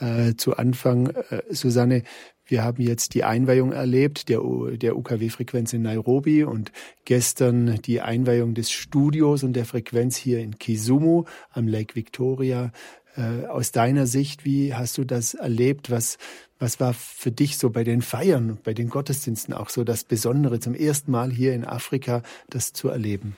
[0.00, 2.02] Äh, zu Anfang, äh, Susanne,
[2.46, 4.40] wir haben jetzt die Einweihung erlebt der,
[4.76, 6.72] der UKW-Frequenz in Nairobi und
[7.04, 12.72] gestern die Einweihung des Studios und der Frequenz hier in Kisumu am Lake Victoria.
[13.16, 15.90] Äh, aus deiner Sicht, wie hast du das erlebt?
[15.90, 16.18] Was,
[16.58, 20.60] was war für dich so bei den Feiern, bei den Gottesdiensten auch so das Besondere,
[20.60, 23.36] zum ersten Mal hier in Afrika das zu erleben?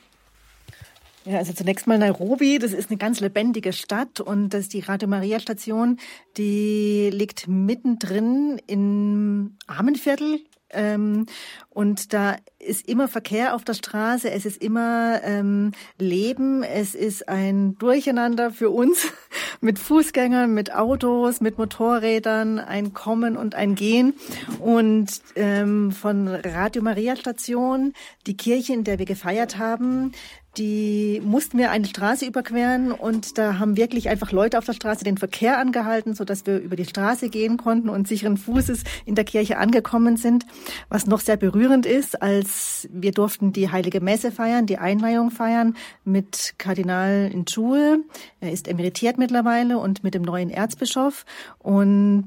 [1.26, 4.80] Ja, also zunächst mal Nairobi, das ist eine ganz lebendige Stadt und das ist die
[4.80, 5.98] Radio Maria Station,
[6.36, 10.38] die liegt mittendrin im Armenviertel
[10.70, 11.26] ähm,
[11.70, 17.28] und da ist immer Verkehr auf der Straße, es ist immer ähm, Leben, es ist
[17.28, 19.06] ein Durcheinander für uns
[19.60, 24.14] mit Fußgängern, mit Autos, mit Motorrädern, ein Kommen und ein Gehen.
[24.58, 27.92] Und ähm, von Radio Maria Station,
[28.26, 30.12] die Kirche, in der wir gefeiert haben,
[30.56, 35.04] die mussten wir eine Straße überqueren und da haben wirklich einfach Leute auf der Straße
[35.04, 39.14] den Verkehr angehalten, so dass wir über die Straße gehen konnten und sicheren Fußes in
[39.14, 40.46] der Kirche angekommen sind.
[40.88, 45.76] Was noch sehr berührend ist, als wir durften die Heilige Messe feiern, die Einweihung feiern
[46.04, 48.00] mit Kardinal Njue.
[48.40, 51.24] Er ist emeritiert mittlerweile und mit dem neuen Erzbischof
[51.58, 52.26] und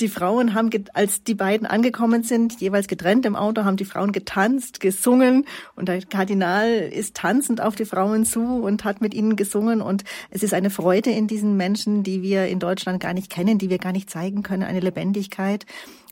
[0.00, 4.12] die Frauen haben, als die beiden angekommen sind, jeweils getrennt im Auto, haben die Frauen
[4.12, 5.44] getanzt, gesungen.
[5.74, 9.80] Und der Kardinal ist tanzend auf die Frauen zu und hat mit ihnen gesungen.
[9.80, 13.58] Und es ist eine Freude in diesen Menschen, die wir in Deutschland gar nicht kennen,
[13.58, 15.66] die wir gar nicht zeigen können, eine Lebendigkeit.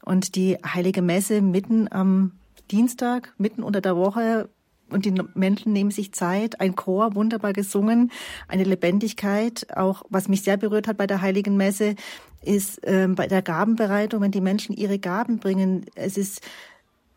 [0.05, 2.33] Und die heilige Messe mitten am
[2.71, 4.49] Dienstag, mitten unter der Woche
[4.91, 8.13] und die Menschen nehmen sich Zeit, ein Chor wunderbar gesungen,
[8.47, 11.97] eine Lebendigkeit, auch was mich sehr berührt hat bei der Heiligen Messe,
[12.43, 16.41] ist ähm, bei der Gabenbereitung, wenn die Menschen ihre Gaben bringen, es ist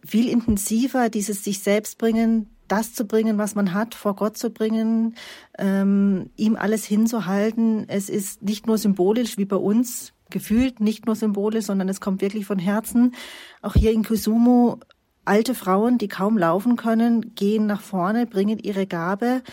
[0.05, 4.49] viel intensiver, dieses sich selbst bringen, das zu bringen, was man hat, vor Gott zu
[4.51, 5.15] bringen,
[5.57, 7.85] ähm, ihm alles hinzuhalten.
[7.87, 12.21] Es ist nicht nur symbolisch wie bei uns, gefühlt nicht nur symbolisch, sondern es kommt
[12.21, 13.15] wirklich von Herzen.
[13.61, 14.79] Auch hier in Kusumo
[15.25, 19.43] alte Frauen, die kaum laufen können, gehen nach vorne, bringen ihre Gabe,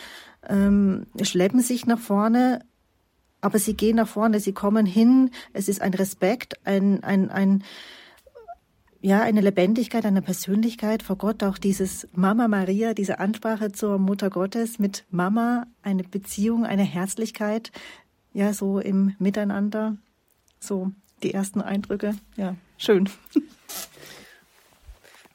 [0.49, 2.61] ähm, schleppen sich nach vorne,
[3.47, 5.31] aber sie gehen nach vorne, sie kommen hin.
[5.53, 7.63] Es ist ein Respekt, ein, ein, ein,
[9.01, 14.31] ja, eine Lebendigkeit, eine Persönlichkeit vor Gott, auch dieses Mama Maria, diese Ansprache zur Mutter
[14.31, 17.71] Gottes mit Mama, eine Beziehung, eine Herzlichkeit,
[18.33, 19.97] ja, so im Miteinander,
[20.59, 20.91] so
[21.23, 23.09] die ersten Eindrücke, ja, schön.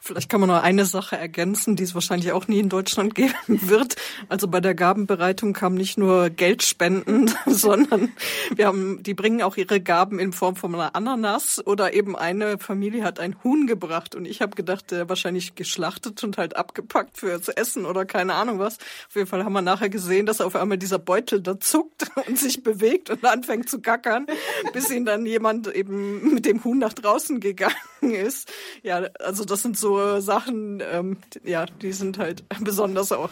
[0.04, 3.36] Vielleicht kann man noch eine Sache ergänzen, die es wahrscheinlich auch nie in Deutschland geben
[3.48, 3.98] wird.
[4.30, 8.12] Also bei der Gabenbereitung kam nicht nur Geldspenden, sondern
[8.56, 12.58] wir haben, die bringen auch ihre Gaben in Form von einer Ananas oder eben eine
[12.58, 17.18] Familie hat ein Huhn gebracht und ich habe gedacht, der wahrscheinlich geschlachtet und halt abgepackt
[17.20, 18.80] für zu essen oder keine Ahnung was.
[19.08, 22.40] Auf jeden Fall haben wir nachher gesehen, dass auf einmal dieser Beutel da zuckt und
[22.40, 24.26] sich bewegt und anfängt zu gackern,
[24.74, 28.52] bis ihn dann jemand eben mit dem Huhn nach draußen gegangen ist.
[28.82, 33.32] Ja, also das sind so Sachen, ähm, ja, die sind halt besonders auch.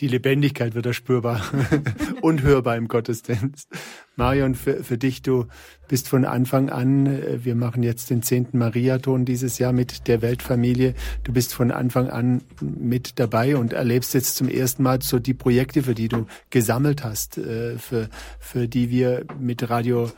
[0.00, 1.40] Die Lebendigkeit wird da spürbar
[2.20, 3.68] und hörbar im Gottesdienst.
[4.14, 5.46] Marion, für, für dich, du
[5.88, 10.20] bist von Anfang an, äh, wir machen jetzt den zehnten Mariathon dieses Jahr mit der
[10.20, 10.94] Weltfamilie.
[11.24, 15.34] Du bist von Anfang an mit dabei und erlebst jetzt zum ersten Mal so die
[15.34, 20.10] Projekte, für die du gesammelt hast, äh, für, für die wir mit Radio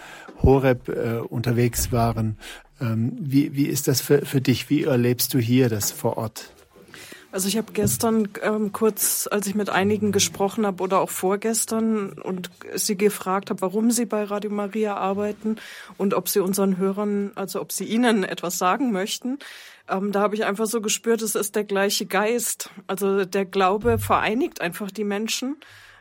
[0.42, 2.36] Horeb äh, unterwegs waren.
[2.80, 4.70] Ähm, wie, wie ist das für, für dich?
[4.70, 6.50] Wie erlebst du hier das vor Ort?
[7.30, 12.12] Also ich habe gestern ähm, kurz, als ich mit einigen gesprochen habe oder auch vorgestern
[12.12, 15.56] und sie gefragt habe, warum sie bei Radio Maria arbeiten
[15.98, 19.38] und ob sie unseren Hörern, also ob sie ihnen etwas sagen möchten.
[19.90, 22.70] Ähm, da habe ich einfach so gespürt, es ist der gleiche Geist.
[22.86, 25.56] Also der Glaube vereinigt einfach die Menschen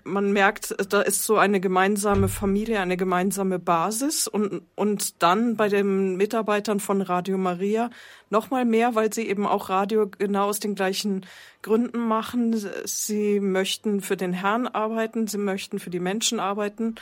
[0.07, 5.69] man merkt, da ist so eine gemeinsame Familie, eine gemeinsame Basis und, und dann bei
[5.69, 7.89] den Mitarbeitern von Radio Maria
[8.29, 11.25] noch mal mehr, weil sie eben auch Radio genau aus den gleichen
[11.61, 12.55] Gründen machen.
[12.85, 16.95] Sie möchten für den Herrn arbeiten, sie möchten für die Menschen arbeiten.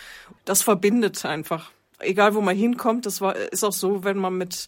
[0.44, 1.72] Das verbindet einfach.
[2.00, 4.68] Egal wo man hinkommt, das war, ist auch so, wenn man mit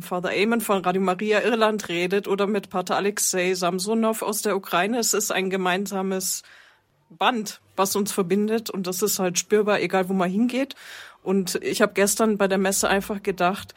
[0.00, 4.98] Father Eamon von Radio Maria Irland redet oder mit Pater Alexei Samsonov aus der Ukraine.
[4.98, 6.42] Es ist ein gemeinsames
[7.10, 10.74] Band, was uns verbindet und das ist halt spürbar, egal wo man hingeht.
[11.22, 13.74] Und ich habe gestern bei der Messe einfach gedacht,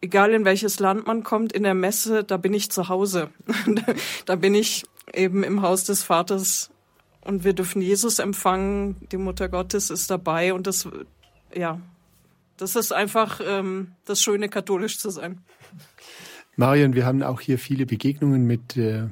[0.00, 3.30] egal in welches Land man kommt, in der Messe, da bin ich zu Hause.
[4.26, 6.70] da bin ich eben im Haus des Vaters
[7.22, 10.88] und wir dürfen Jesus empfangen, die Mutter Gottes ist dabei und das,
[11.54, 11.80] ja,
[12.56, 15.40] das ist einfach ähm, das Schöne, katholisch zu sein.
[16.56, 19.08] Marion, wir haben auch hier viele Begegnungen mit äh,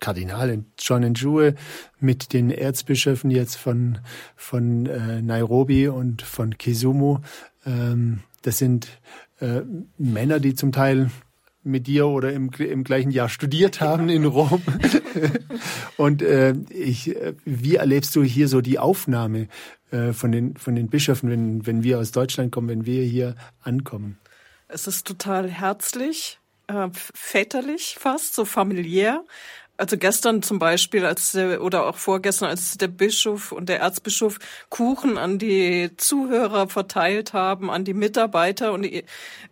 [0.00, 1.54] Kardinal John Njue,
[2.00, 3.98] mit den Erzbischöfen jetzt von,
[4.34, 7.18] von äh, Nairobi und von Kisumu.
[7.64, 8.88] Ähm, das sind
[9.40, 9.62] äh,
[9.98, 11.10] Männer, die zum Teil
[11.66, 14.62] mit dir oder im, im gleichen Jahr studiert haben in Rom.
[15.96, 19.48] und äh, ich, äh, wie erlebst du hier so die Aufnahme
[19.90, 23.34] äh, von, den, von den Bischöfen, wenn, wenn wir aus Deutschland kommen, wenn wir hier
[23.60, 24.18] ankommen?
[24.68, 29.24] Es ist total herzlich, äh, väterlich fast, so familiär.
[29.78, 34.38] Also gestern zum Beispiel, als der, oder auch vorgestern, als der Bischof und der Erzbischof
[34.70, 38.86] Kuchen an die Zuhörer verteilt haben, an die Mitarbeiter und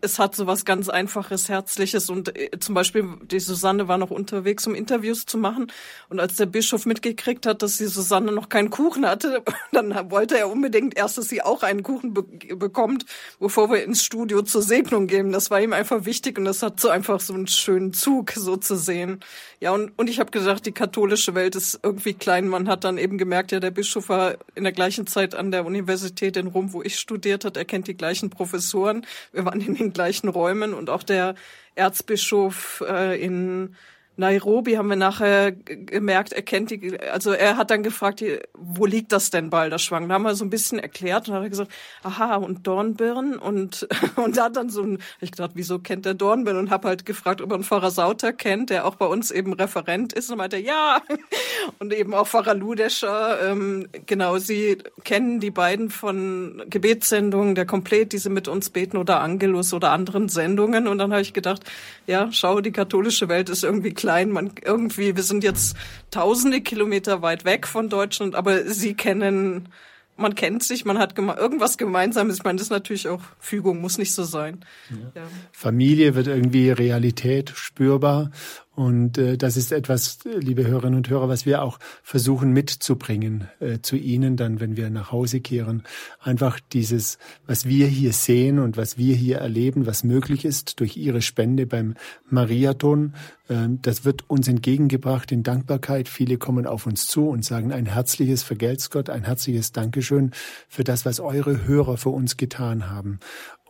[0.00, 4.10] es hat so was ganz Einfaches, Herzliches und äh, zum Beispiel die Susanne war noch
[4.10, 5.70] unterwegs, um Interviews zu machen
[6.08, 10.38] und als der Bischof mitgekriegt hat, dass die Susanne noch keinen Kuchen hatte, dann wollte
[10.38, 12.24] er unbedingt erst, dass sie auch einen Kuchen be
[12.56, 13.04] bekommt,
[13.38, 15.32] bevor wir ins Studio zur Segnung gehen.
[15.32, 18.56] Das war ihm einfach wichtig und das hat so einfach so einen schönen Zug so
[18.56, 19.20] zu sehen.
[19.60, 22.48] Ja, und, und ich habe gesagt, die katholische Welt ist irgendwie klein.
[22.48, 25.64] Man hat dann eben gemerkt, ja, der Bischof war in der gleichen Zeit an der
[25.64, 27.56] Universität in Rom, wo ich studiert hat.
[27.56, 29.06] Er kennt die gleichen Professoren.
[29.32, 31.34] Wir waren in den gleichen Räumen und auch der
[31.74, 33.76] Erzbischof äh, in
[34.16, 38.22] Nairobi haben wir nachher gemerkt, er kennt die, also er hat dann gefragt,
[38.54, 40.08] wo liegt das denn Balderschwang?
[40.08, 41.72] Da haben wir so ein bisschen erklärt und hat er gesagt,
[42.04, 46.14] aha, und Dornbirn und, und da hat dann so ein, ich gedacht, wieso kennt der
[46.14, 46.56] Dornbirn?
[46.56, 49.52] Und habe halt gefragt, ob er einen Pfarrer Sauter kennt, der auch bei uns eben
[49.52, 51.02] Referent ist und meinte, ja,
[51.80, 58.12] und eben auch Pfarrer Ludescher, ähm, genau, sie kennen die beiden von Gebetssendungen, der Komplett,
[58.12, 61.64] die sie mit uns beten oder Angelus oder anderen Sendungen und dann habe ich gedacht,
[62.06, 64.30] ja, schau, die katholische Welt ist irgendwie klein.
[64.30, 65.76] Man irgendwie, wir sind jetzt
[66.10, 69.70] tausende Kilometer weit weg von Deutschland, aber sie kennen,
[70.16, 72.36] man kennt sich, man hat geme irgendwas Gemeinsames.
[72.36, 74.64] Ich meine, das ist natürlich auch Fügung, muss nicht so sein.
[74.90, 75.22] Ja.
[75.22, 75.28] Ja.
[75.52, 78.30] Familie wird irgendwie Realität spürbar
[78.76, 83.78] und äh, das ist etwas, liebe Hörerinnen und Hörer, was wir auch versuchen mitzubringen äh,
[83.80, 85.84] zu Ihnen, dann, wenn wir nach Hause kehren.
[86.20, 90.96] Einfach dieses, was wir hier sehen und was wir hier erleben, was möglich ist durch
[90.96, 91.94] Ihre Spende beim
[92.28, 93.14] Mariathon,
[93.48, 96.08] äh, das wird uns entgegengebracht in Dankbarkeit.
[96.08, 100.32] Viele kommen auf uns zu und sagen ein herzliches Vergelt's Gott, ein herzliches Dankeschön
[100.68, 103.20] für das, was eure Hörer für uns getan haben.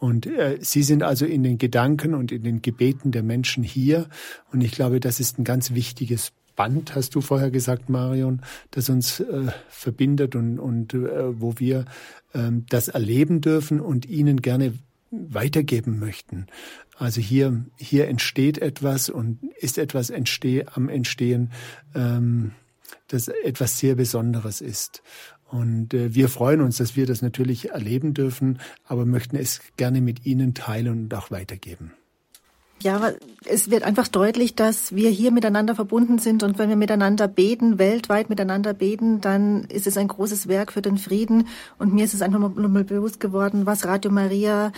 [0.04, 4.06] Und äh, Sie sind also in den Gedanken und in den Gebeten der Menschen hier.
[4.52, 8.90] Und ich glaube, das ist ein ganz wichtiges Band, hast du vorher gesagt, Marion, das
[8.90, 11.86] uns äh, verbindet und, und äh, wo wir
[12.34, 14.74] äh, das erleben dürfen und Ihnen gerne
[15.10, 16.48] weitergeben möchten.
[16.98, 21.50] Also hier, hier entsteht etwas und ist etwas entsteh, am Entstehen,
[21.94, 22.50] ähm,
[23.08, 25.02] das etwas sehr Besonderes ist.
[25.54, 30.00] Und äh, wir freuen uns, dass wir das natürlich erleben dürfen, aber möchten es gerne
[30.00, 31.92] mit Ihnen teilen und auch weitergeben.
[32.82, 33.12] Ja,
[33.46, 37.78] es wird einfach deutlich, dass wir hier miteinander verbunden sind und wenn wir miteinander beten,
[37.78, 41.46] weltweit miteinander beten, dann ist es ein großes Werk für den Frieden.
[41.78, 44.72] Und mir ist es einfach nochmal bewusst geworden, was Radio Maria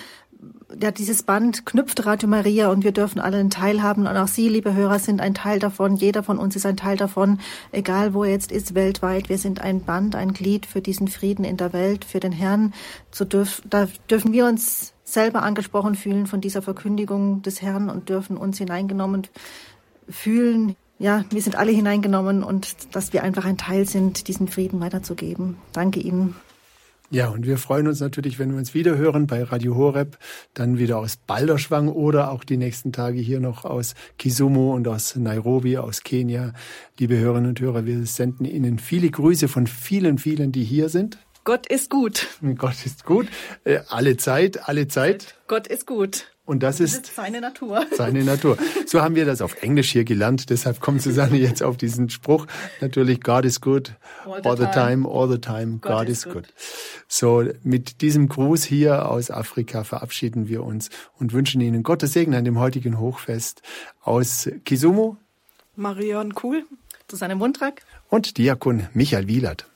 [0.80, 4.74] ja, dieses Band knüpft Radio Maria und wir dürfen alle teilhaben und auch Sie, liebe
[4.74, 5.96] Hörer, sind ein Teil davon.
[5.96, 7.38] Jeder von uns ist ein Teil davon,
[7.72, 9.28] egal wo er jetzt ist, weltweit.
[9.28, 12.74] Wir sind ein Band, ein Glied für diesen Frieden in der Welt, für den Herrn.
[13.10, 18.08] So dürf, da dürfen wir uns selber angesprochen fühlen von dieser Verkündigung des Herrn und
[18.08, 19.28] dürfen uns hineingenommen
[20.08, 20.76] fühlen.
[20.98, 25.56] Ja, wir sind alle hineingenommen und dass wir einfach ein Teil sind, diesen Frieden weiterzugeben.
[25.72, 26.34] Danke Ihnen.
[27.10, 30.18] Ja, und wir freuen uns natürlich, wenn wir uns wieder hören bei Radio Horeb,
[30.54, 35.14] dann wieder aus Balderschwang oder auch die nächsten Tage hier noch aus Kisumu und aus
[35.14, 36.52] Nairobi, aus Kenia.
[36.98, 41.18] Liebe Hörerinnen und Hörer, wir senden Ihnen viele Grüße von vielen, vielen, die hier sind.
[41.46, 42.26] Gott ist gut.
[42.58, 43.28] Gott ist gut.
[43.62, 45.36] Äh, alle Zeit, alle Zeit.
[45.46, 46.26] Gott ist gut.
[46.44, 47.86] Und das ist, das ist seine Natur.
[47.96, 48.58] Seine Natur.
[48.86, 50.50] So haben wir das auf Englisch hier gelernt.
[50.50, 52.48] Deshalb kommt Susanne jetzt auf diesen Spruch.
[52.80, 53.92] Natürlich, God is good
[54.24, 54.74] all the, all the time.
[54.74, 56.34] time, all the time, God, God is good.
[56.34, 56.46] good.
[57.06, 62.34] So, mit diesem Gruß hier aus Afrika verabschieden wir uns und wünschen Ihnen Gottes Segen
[62.34, 63.62] an dem heutigen Hochfest
[64.02, 65.14] aus Kisumu.
[65.76, 66.64] Marion Kuhl.
[67.08, 67.82] Susanne Mundrak.
[68.08, 69.68] Und Diakon Michael Wielert.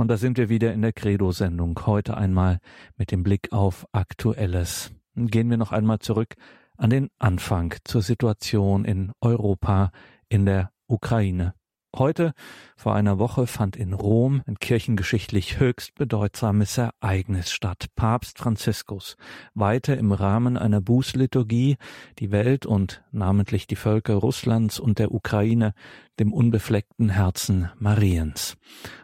[0.00, 1.78] Und da sind wir wieder in der Credo-Sendung.
[1.84, 2.60] Heute einmal
[2.96, 4.94] mit dem Blick auf Aktuelles.
[5.14, 6.36] Gehen wir noch einmal zurück
[6.78, 9.92] an den Anfang zur Situation in Europa,
[10.30, 11.52] in der Ukraine.
[11.96, 12.34] Heute,
[12.76, 17.86] vor einer Woche, fand in Rom ein kirchengeschichtlich höchst bedeutsames Ereignis statt.
[17.96, 19.16] Papst Franziskus
[19.54, 21.78] weihte im Rahmen einer Bußliturgie
[22.20, 25.74] die Welt und namentlich die Völker Russlands und der Ukraine
[26.20, 28.56] dem unbefleckten Herzen Mariens.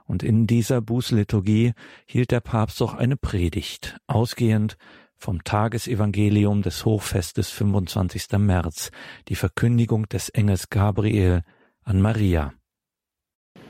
[0.04, 1.72] Und in dieser Bußliturgie
[2.06, 4.76] hielt der Papst auch eine Predigt, ausgehend
[5.16, 8.38] vom Tagesevangelium des Hochfestes 25.
[8.38, 8.92] März,
[9.26, 11.42] die Verkündigung des Engels Gabriel
[11.82, 12.52] an Maria.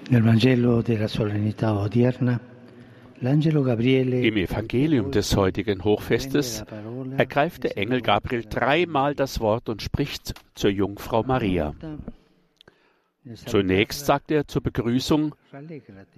[0.09, 0.29] Im
[4.37, 6.65] Evangelium des heutigen Hochfestes
[7.17, 11.75] ergreift der Engel Gabriel dreimal das Wort und spricht zur Jungfrau Maria.
[13.35, 15.35] Zunächst sagt er zur Begrüßung,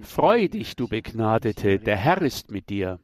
[0.02, 3.00] Freu dich, du Begnadete, der Herr ist mit dir.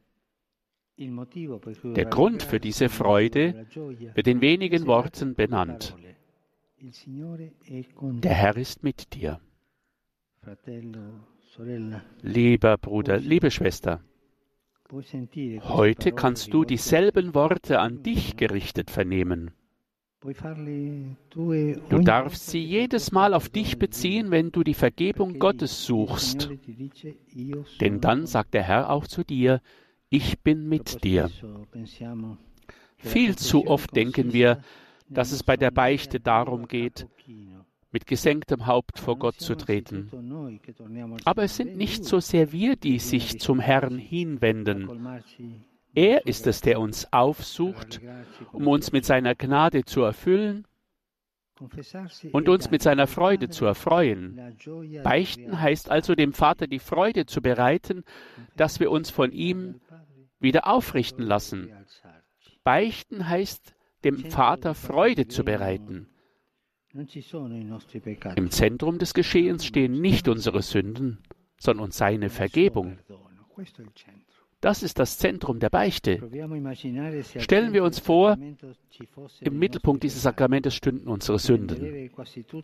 [0.97, 3.65] Der Grund für diese Freude
[4.13, 5.95] wird in wenigen Worten benannt.
[7.99, 9.39] Der Herr ist mit dir.
[12.21, 14.01] Lieber Bruder, liebe Schwester,
[15.63, 19.51] heute kannst du dieselben Worte an dich gerichtet vernehmen.
[21.89, 26.49] Du darfst sie jedes Mal auf dich beziehen, wenn du die Vergebung Gottes suchst.
[27.79, 29.61] Denn dann sagt der Herr auch zu dir,
[30.09, 31.29] ich bin mit dir.
[32.97, 34.61] Viel zu oft denken wir,
[35.09, 37.07] dass es bei der Beichte darum geht,
[37.95, 40.11] mit gesenktem Haupt vor Gott zu treten.
[41.23, 44.89] Aber es sind nicht so sehr wir, die sich zum Herrn hinwenden.
[45.93, 48.01] Er ist es, der uns aufsucht,
[48.51, 50.67] um uns mit seiner Gnade zu erfüllen
[52.33, 54.57] und uns mit seiner Freude zu erfreuen.
[55.01, 58.03] Beichten heißt also dem Vater die Freude zu bereiten,
[58.57, 59.79] dass wir uns von ihm
[60.41, 61.71] wieder aufrichten lassen.
[62.65, 63.73] Beichten heißt
[64.03, 66.09] dem Vater Freude zu bereiten.
[68.35, 71.17] Im Zentrum des Geschehens stehen nicht unsere Sünden,
[71.57, 72.97] sondern seine Vergebung.
[74.61, 76.19] Das ist das Zentrum der Beichte.
[77.37, 78.37] Stellen wir uns vor,
[79.41, 82.09] im Mittelpunkt dieses Sakramentes stünden unsere Sünden.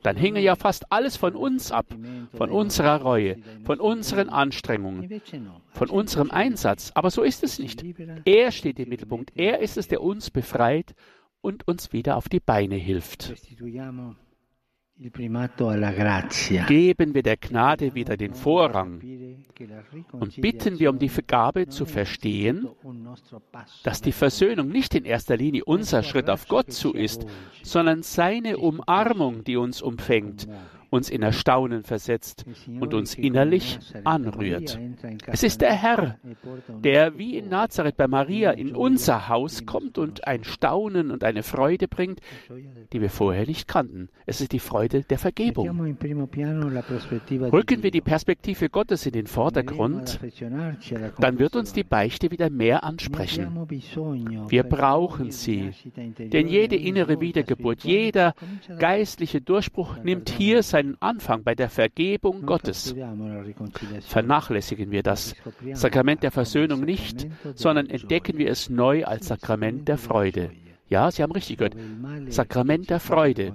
[0.01, 1.86] Dann hinge ja fast alles von uns ab,
[2.34, 5.21] von unserer Reue, von unseren Anstrengungen,
[5.69, 6.91] von unserem Einsatz.
[6.95, 7.86] Aber so ist es nicht.
[8.25, 9.34] Er steht im Mittelpunkt.
[9.36, 10.95] Er ist es, der uns befreit
[11.41, 13.33] und uns wieder auf die Beine hilft.
[16.67, 19.01] Geben wir der Gnade wieder den Vorrang
[20.11, 22.67] und bitten wir um die Vergabe zu verstehen,
[23.83, 27.25] dass die Versöhnung nicht in erster Linie unser Schritt auf Gott zu ist,
[27.63, 30.47] sondern seine Umarmung, die uns umfängt
[30.91, 34.77] uns in Erstaunen versetzt und uns innerlich anrührt.
[35.25, 36.17] Es ist der Herr,
[36.83, 41.43] der wie in Nazareth bei Maria in unser Haus kommt und ein Staunen und eine
[41.43, 42.19] Freude bringt,
[42.91, 44.09] die wir vorher nicht kannten.
[44.25, 45.69] Es ist die Freude der Vergebung.
[47.51, 50.19] Rücken wir die Perspektive Gottes in den Vordergrund,
[51.19, 53.65] dann wird uns die Beichte wieder mehr ansprechen.
[54.49, 58.33] Wir brauchen sie, denn jede innere Wiedergeburt, jeder
[58.77, 62.95] geistliche Durchbruch nimmt hier sein seinen Anfang bei der Vergebung Gottes.
[64.01, 65.36] Vernachlässigen wir das
[65.73, 70.51] Sakrament der Versöhnung nicht, sondern entdecken wir es neu als Sakrament der Freude.
[70.88, 71.75] Ja, Sie haben richtig gehört.
[72.27, 73.53] Sakrament der Freude.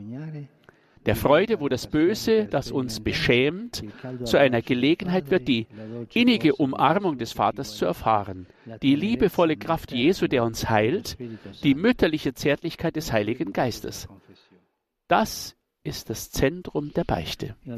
[1.04, 3.84] Der Freude, wo das Böse, das uns beschämt,
[4.24, 5.66] zu einer Gelegenheit wird, die
[6.14, 8.46] innige Umarmung des Vaters zu erfahren,
[8.82, 11.16] die liebevolle Kraft Jesu, der uns heilt,
[11.62, 14.08] die mütterliche Zärtlichkeit des Heiligen Geistes.
[15.06, 15.55] Das
[15.86, 17.54] ist das Zentrum der Beichte.
[17.64, 17.74] E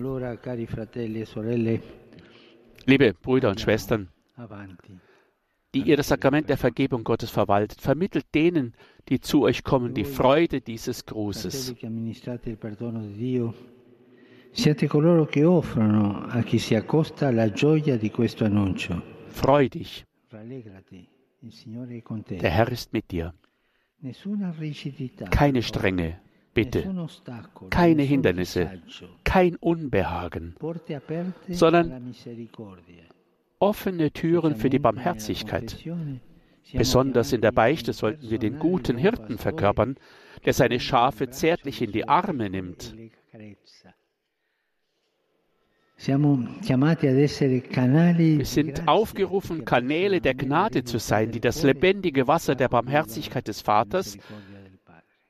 [2.87, 4.09] Liebe Brüder und Schwestern,
[5.75, 8.75] die ihr das Sakrament der Vergebung Gottes verwaltet, vermittelt denen,
[9.09, 11.75] die zu euch kommen, die Freude dieses Grußes.
[19.29, 20.07] Freu dich.
[22.41, 23.35] Der Herr ist mit dir.
[25.31, 26.21] Keine Strenge,
[26.59, 27.09] bitte.
[27.71, 28.83] Keine Hindernisse,
[29.25, 30.57] kein Unbehagen,
[31.49, 32.15] sondern
[33.61, 35.85] offene Türen für die Barmherzigkeit.
[36.73, 39.97] Besonders in der Beichte sollten wir den guten Hirten verkörpern,
[40.45, 42.95] der seine Schafe zärtlich in die Arme nimmt.
[48.39, 53.63] Wir sind aufgerufen, Kanäle der Gnade zu sein, die das lebendige Wasser der Barmherzigkeit des
[53.63, 54.17] Vaters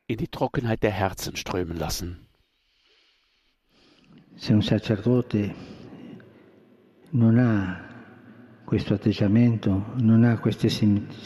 [0.09, 2.27] in die Trockenheit der Herzen strömen lassen.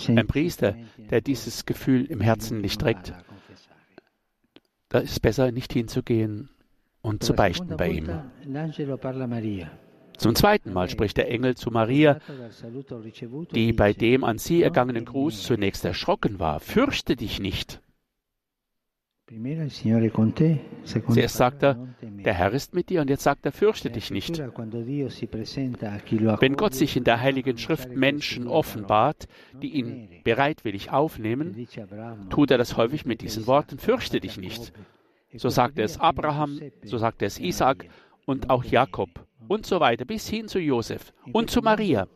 [0.09, 0.77] Ein Priester,
[1.11, 3.15] der dieses Gefühl im Herzen nicht trägt,
[4.89, 6.51] da ist es besser, nicht hinzugehen
[7.01, 8.11] und zu beichten bei ihm.
[10.19, 12.19] Zum zweiten Mal spricht der Engel zu Maria,
[13.55, 16.61] die bei dem an sie ergangenen Gruß zunächst erschrocken war.
[16.61, 17.81] Fürchte dich nicht.
[20.85, 24.39] Zuerst sagt er, der Herr ist mit dir und jetzt sagt er, fürchte dich nicht.
[24.39, 29.29] Wenn Gott sich in der Heiligen Schrift Menschen offenbart,
[29.61, 31.67] die ihn bereitwillig aufnehmen,
[32.31, 34.73] tut er das häufig mit diesen Worten, fürchte dich nicht.
[35.35, 37.87] So sagt es Abraham, so sagt es Isaac
[38.27, 39.09] und auch Jakob
[39.49, 42.07] und so weiter bis hin zu Josef und zu Maria.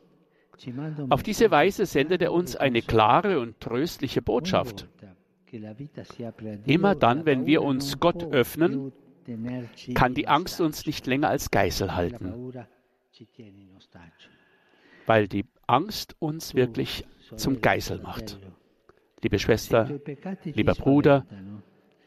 [1.11, 4.89] Auf diese Weise sendet er uns eine klare und tröstliche Botschaft.
[6.67, 8.93] Immer dann, wenn wir uns Gott öffnen,
[9.95, 12.53] kann die Angst uns nicht länger als Geißel halten,
[15.07, 17.05] weil die Angst uns wirklich
[17.37, 18.39] zum Geißel macht.
[19.23, 19.91] Liebe Schwester,
[20.45, 21.27] lieber Bruder,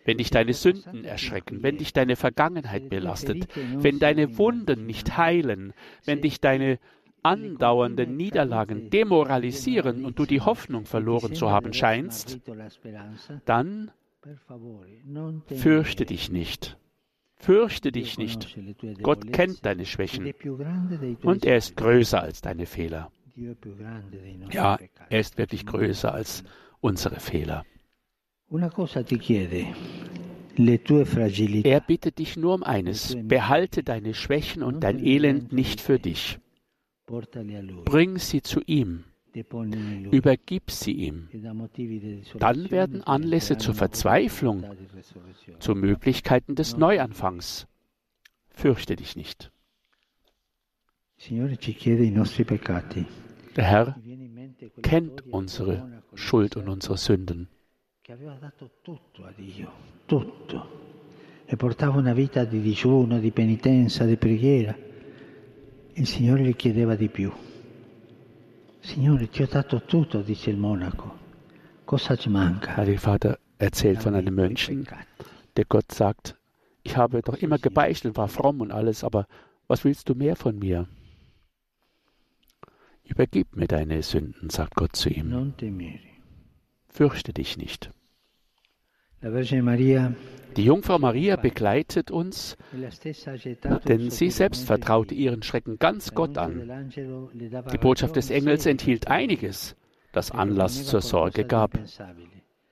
[0.06, 5.74] wenn dich deine Sünden erschrecken, wenn dich deine Vergangenheit belastet, wenn deine Wunden nicht heilen,
[6.06, 6.80] wenn dich deine
[7.24, 12.40] andauernden Niederlagen demoralisieren und du die Hoffnung verloren zu haben scheinst,
[13.46, 13.92] dann
[15.48, 16.78] fürchte dich nicht.
[17.36, 18.58] Fürchte dich nicht.
[19.02, 20.34] Gott kennt deine Schwächen
[21.24, 23.12] und er ist größer als deine Fehler.
[24.52, 24.78] Ja,
[25.10, 26.44] er ist wirklich größer als
[26.82, 27.66] unsere Fehler.
[31.64, 36.40] Er bittet dich nur um eines, behalte deine Schwächen und dein Elend nicht für dich.
[37.86, 39.04] Bring sie zu ihm.
[40.12, 41.30] Übergib sie ihm.
[42.40, 44.66] Dann werden Anlässe zur Verzweiflung,
[45.60, 47.68] zu Möglichkeiten des Neuanfangs.
[48.50, 49.52] Fürchte dich nicht.
[53.56, 53.96] Der Herr
[54.82, 57.50] kennt unsere Schuld und unsere Sünden.
[61.52, 64.76] E portava una vita di digiuno, di penitenza, di preghiera
[65.96, 67.32] il Signore gli chiedeva di più.
[68.80, 71.18] Signore, ti ho dato tutto, dice il monaco.
[71.86, 72.76] Cosa ci manca?
[72.76, 74.88] Heilige Vater erzählt von einem Mönchen,
[75.56, 76.38] der Gott sagt,
[76.84, 79.28] ich habe doch immer gebeichtet, war fromm und alles, aber
[79.68, 80.88] was willst du mehr von mir?
[83.04, 85.54] Übergib mir deine Sünden, sagt Gott zu ihm.
[86.88, 87.92] Fürchte dich nicht.
[89.22, 92.58] Die Jungfrau Maria begleitet uns,
[93.88, 96.90] denn sie selbst vertraute ihren Schrecken ganz Gott an.
[97.72, 99.76] Die Botschaft des Engels enthielt einiges,
[100.12, 101.78] das Anlass zur Sorge gab.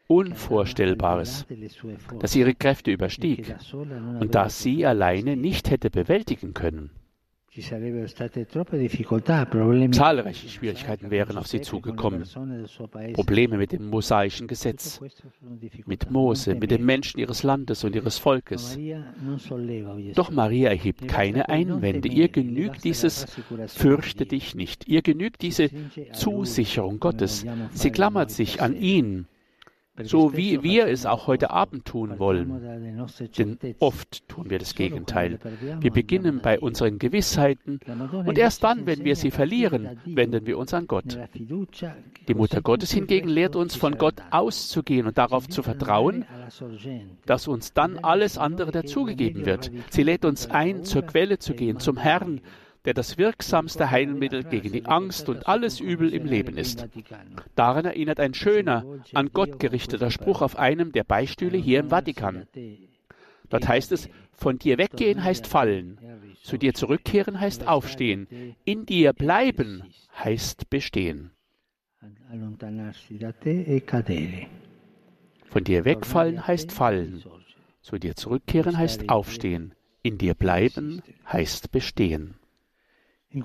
[0.07, 1.45] Unvorstellbares,
[2.19, 3.53] das ihre Kräfte überstieg
[4.19, 6.91] und das sie alleine nicht hätte bewältigen können.
[9.91, 12.23] Zahlreiche Schwierigkeiten wären auf sie zugekommen.
[13.13, 14.99] Probleme mit dem mosaischen Gesetz,
[15.85, 18.77] mit Mose, mit den Menschen ihres Landes und ihres Volkes.
[20.15, 22.07] Doch Maria erhebt keine Einwände.
[22.07, 23.25] Ihr genügt dieses
[23.67, 24.87] Fürchte dich nicht.
[24.87, 25.69] Ihr genügt diese
[26.13, 27.45] Zusicherung Gottes.
[27.71, 29.27] Sie klammert sich an ihn
[30.03, 33.07] so wie wir es auch heute Abend tun wollen.
[33.37, 35.39] Denn oft tun wir das Gegenteil.
[35.79, 37.79] Wir beginnen bei unseren Gewissheiten
[38.11, 41.17] und erst dann, wenn wir sie verlieren, wenden wir uns an Gott.
[42.27, 46.25] Die Mutter Gottes hingegen lehrt uns, von Gott auszugehen und darauf zu vertrauen,
[47.25, 49.71] dass uns dann alles andere dazugegeben wird.
[49.89, 52.41] Sie lädt uns ein, zur Quelle zu gehen, zum Herrn,
[52.86, 56.88] der das wirksamste Heilmittel gegen die Angst und alles Übel im Leben ist.
[57.55, 62.47] Daran erinnert ein schöner, an Gott gerichteter Spruch auf einem der Beistühle hier im Vatikan.
[63.49, 65.99] Dort heißt es, von dir weggehen heißt fallen,
[66.43, 68.28] zu dir zurückkehren heißt aufstehen,
[68.65, 69.84] in dir bleiben
[70.17, 71.32] heißt bestehen.
[75.49, 77.23] Von dir wegfallen heißt fallen,
[77.82, 79.73] zu dir zurückkehren heißt aufstehen,
[80.03, 82.36] In dir bleiben heißt bestehen.
[83.30, 83.43] In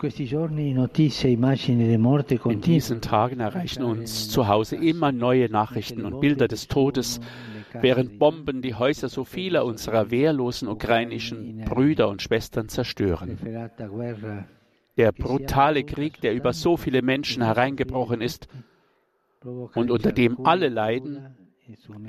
[2.61, 7.18] diesen Tagen erreichen uns zu Hause immer neue Nachrichten und Bilder des Todes,
[7.80, 13.39] während Bomben die Häuser so vieler unserer wehrlosen ukrainischen Brüder und Schwestern zerstören.
[14.97, 18.47] Der brutale Krieg, der über so viele Menschen hereingebrochen ist
[19.43, 21.35] und unter dem alle leiden,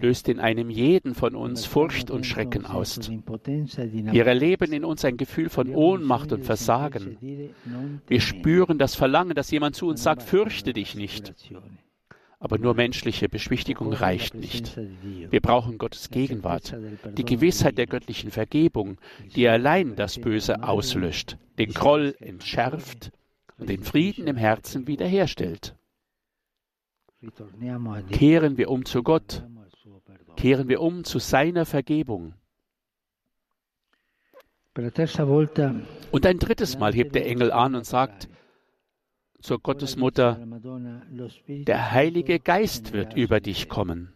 [0.01, 3.09] löst in einem jeden von uns Furcht und Schrecken aus.
[3.09, 7.17] Wir erleben in uns ein Gefühl von Ohnmacht und Versagen.
[8.07, 11.33] Wir spüren das Verlangen, dass jemand zu uns sagt, fürchte dich nicht.
[12.39, 14.77] Aber nur menschliche Beschwichtigung reicht nicht.
[15.29, 16.75] Wir brauchen Gottes Gegenwart,
[17.17, 18.97] die Gewissheit der göttlichen Vergebung,
[19.35, 23.11] die allein das Böse auslöscht, den Groll entschärft
[23.57, 25.75] und den Frieden im Herzen wiederherstellt.
[28.11, 29.43] Kehren wir um zu Gott,
[30.35, 32.33] kehren wir um zu seiner Vergebung.
[36.11, 38.27] Und ein drittes Mal hebt der Engel an und sagt
[39.39, 40.39] zur Gottesmutter,
[41.47, 44.13] der Heilige Geist wird über dich kommen.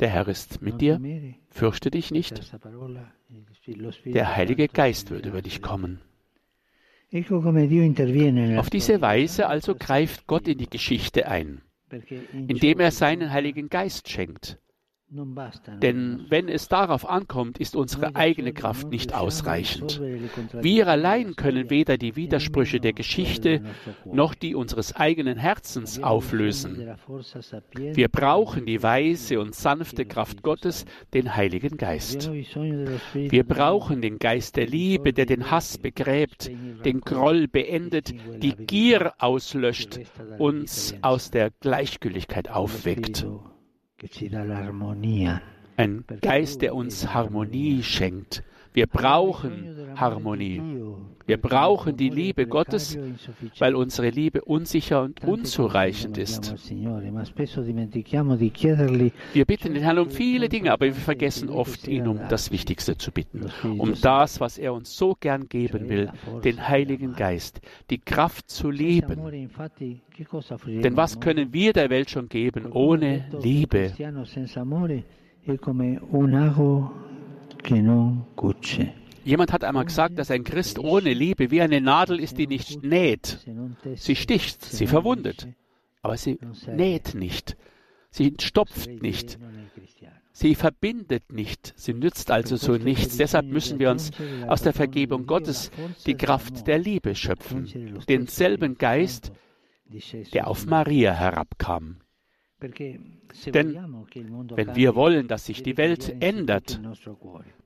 [0.00, 1.00] Der Herr ist mit dir,
[1.50, 2.52] fürchte dich nicht.
[4.04, 6.00] Der Heilige Geist wird über dich kommen.
[8.58, 11.62] Auf diese Weise also greift Gott in die Geschichte ein,
[12.32, 14.58] indem er seinen Heiligen Geist schenkt.
[15.80, 20.00] Denn wenn es darauf ankommt, ist unsere eigene Kraft nicht ausreichend.
[20.60, 23.62] Wir allein können weder die Widersprüche der Geschichte
[24.04, 26.96] noch die unseres eigenen Herzens auflösen.
[27.72, 32.30] Wir brauchen die weise und sanfte Kraft Gottes, den Heiligen Geist.
[32.32, 36.50] Wir brauchen den Geist der Liebe, der den Hass begräbt,
[36.84, 40.00] den Groll beendet, die Gier auslöscht,
[40.38, 43.26] uns aus der Gleichgültigkeit aufweckt.
[45.76, 48.42] Ein Geist, der uns Harmonie schenkt.
[48.74, 50.60] Wir brauchen Harmonie.
[51.26, 52.98] Wir brauchen die Liebe Gottes,
[53.58, 56.54] weil unsere Liebe unsicher und unzureichend ist.
[59.32, 62.98] Wir bitten den Herrn um viele Dinge, aber wir vergessen oft, ihn um das Wichtigste
[62.98, 63.46] zu bitten.
[63.62, 66.10] Um das, was er uns so gern geben will,
[66.42, 67.60] den Heiligen Geist,
[67.90, 69.20] die Kraft zu leben.
[70.66, 73.92] Denn was können wir der Welt schon geben ohne Liebe?
[79.24, 82.82] Jemand hat einmal gesagt, dass ein Christ ohne Liebe wie eine Nadel ist, die nicht
[82.82, 83.38] näht.
[83.96, 85.48] Sie sticht, sie verwundet,
[86.02, 87.56] aber sie näht nicht.
[88.10, 89.38] Sie stopft nicht.
[90.32, 91.72] Sie verbindet nicht.
[91.76, 93.16] Sie nützt also so nichts.
[93.16, 94.10] Deshalb müssen wir uns
[94.46, 95.70] aus der Vergebung Gottes
[96.06, 98.02] die Kraft der Liebe schöpfen.
[98.08, 99.32] Denselben Geist,
[100.32, 101.96] der auf Maria herabkam.
[103.46, 103.78] Denn
[104.54, 106.80] wenn wir wollen, dass sich die Welt ändert,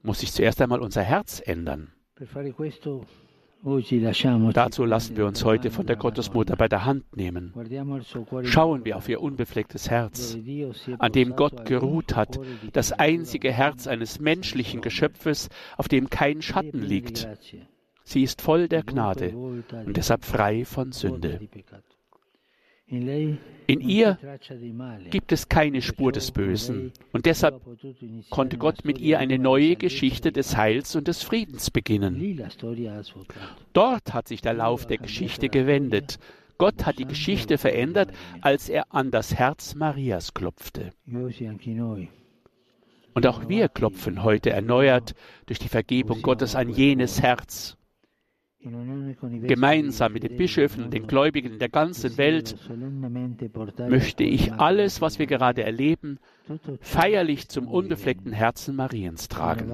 [0.02, 1.92] muss sich zuerst einmal unser Herz ändern.
[4.52, 7.52] Dazu lassen wir uns heute von der Gottesmutter bei der Hand nehmen.
[8.44, 10.38] Schauen wir auf ihr unbeflecktes Herz,
[10.98, 12.38] an dem Gott geruht hat,
[12.72, 17.28] das einzige Herz eines menschlichen Geschöpfes, auf dem kein Schatten liegt.
[18.04, 21.40] Sie ist voll der Gnade und deshalb frei von Sünde.
[22.90, 24.18] In ihr
[25.10, 27.60] gibt es keine Spur des Bösen und deshalb
[28.30, 32.40] konnte Gott mit ihr eine neue Geschichte des Heils und des Friedens beginnen.
[33.74, 36.18] Dort hat sich der Lauf der Geschichte gewendet.
[36.56, 38.10] Gott hat die Geschichte verändert,
[38.40, 40.92] als er an das Herz Marias klopfte.
[43.14, 45.14] Und auch wir klopfen heute erneuert
[45.46, 47.76] durch die Vergebung Gottes an jenes Herz.
[48.60, 52.56] Gemeinsam mit den Bischöfen und den Gläubigen in der ganzen Welt
[53.88, 56.18] möchte ich alles, was wir gerade erleben,
[56.80, 59.70] feierlich zum unbefleckten Herzen Mariens tragen.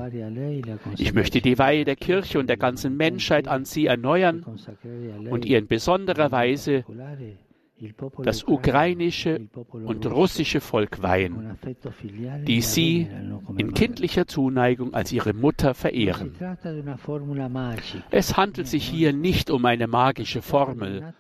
[0.98, 4.44] Ich möchte die Weihe der Kirche und der ganzen Menschheit an sie erneuern
[5.30, 6.84] und ihr in besonderer Weise
[8.22, 11.58] das ukrainische und russische Volk weihen,
[12.46, 13.08] die sie
[13.56, 16.34] in kindlicher Zuneigung als ihre Mutter verehren.
[18.10, 21.14] Es handelt sich hier nicht um eine magische Formel,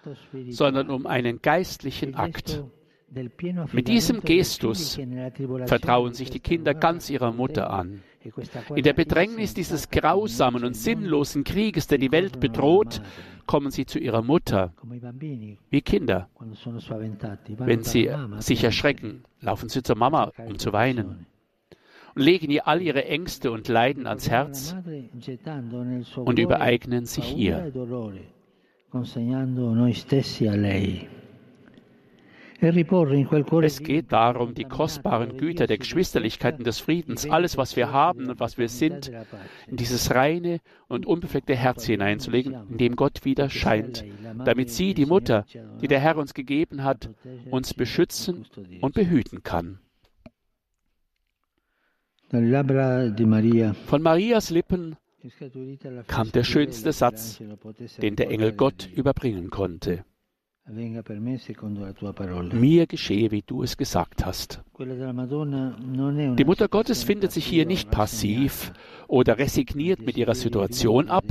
[0.48, 2.62] sondern um einen geistlichen Akt.
[3.72, 4.98] Mit diesem Gestus
[5.66, 8.02] vertrauen sich die Kinder ganz ihrer Mutter an.
[8.74, 13.02] In der Bedrängnis dieses grausamen und sinnlosen Krieges, der die Welt bedroht,
[13.46, 14.72] kommen sie zu ihrer Mutter.
[15.70, 16.28] Wie Kinder.
[17.58, 21.26] Wenn sie sich erschrecken, laufen sie zur Mama, um zu weinen.
[22.14, 24.74] Und legen ihr all ihre Ängste und Leiden ans Herz
[26.16, 27.72] und übereignen sich ihr.
[32.64, 38.30] Es geht darum, die kostbaren Güter der Geschwisterlichkeit und des Friedens, alles, was wir haben
[38.30, 39.12] und was wir sind,
[39.66, 44.04] in dieses reine und unbefleckte Herz hineinzulegen, in dem Gott wieder scheint,
[44.46, 45.44] damit sie, die Mutter,
[45.82, 47.10] die der Herr uns gegeben hat,
[47.50, 48.46] uns beschützen
[48.80, 49.80] und behüten kann.
[52.30, 54.96] Von Marias Lippen
[56.06, 57.42] kam der schönste Satz,
[58.00, 60.04] den der Engel Gott überbringen konnte.
[62.52, 64.62] Mir geschehe, wie du es gesagt hast.
[64.78, 68.72] Die Mutter Gottes findet sich hier nicht passiv
[69.06, 71.24] oder resigniert mit ihrer Situation ab,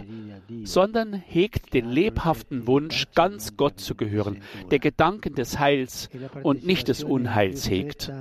[0.64, 6.10] sondern hegt den lebhaften Wunsch, ganz Gott zu gehören, der Gedanken des Heils
[6.44, 8.12] und nicht des Unheils hegt.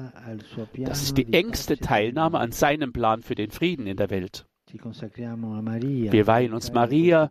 [0.79, 4.47] Das ist die engste Teilnahme an seinem Plan für den Frieden in der Welt.
[4.73, 7.31] Wir weihen uns Maria,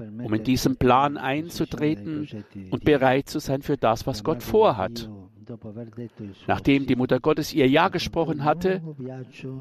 [0.00, 2.28] um in diesen Plan einzutreten
[2.70, 5.10] und bereit zu sein für das, was Gott vorhat.
[6.46, 8.82] Nachdem die Mutter Gottes ihr Ja gesprochen hatte,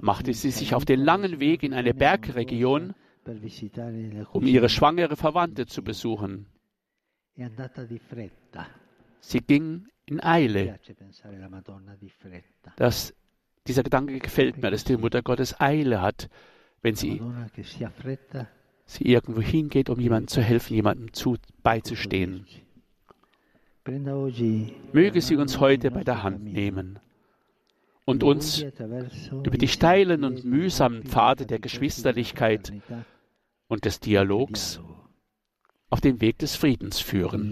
[0.02, 2.94] machte sie sich auf den langen Weg in eine Bergregion,
[4.34, 6.48] um ihre schwangere Verwandte zu besuchen.
[9.20, 10.80] Sie ging in Eile.
[12.76, 13.14] Das,
[13.68, 16.30] dieser Gedanke gefällt mir, dass die Mutter Gottes Eile hat,
[16.86, 17.20] wenn sie,
[18.86, 22.46] sie irgendwo hingeht, um jemandem zu helfen, jemandem zu, beizustehen.
[24.94, 27.00] Möge sie uns heute bei der Hand nehmen
[28.06, 28.64] und uns
[29.32, 32.72] über die steilen und mühsamen Pfade der Geschwisterlichkeit
[33.68, 34.80] und des Dialogs
[35.90, 37.52] auf den Weg des Friedens führen.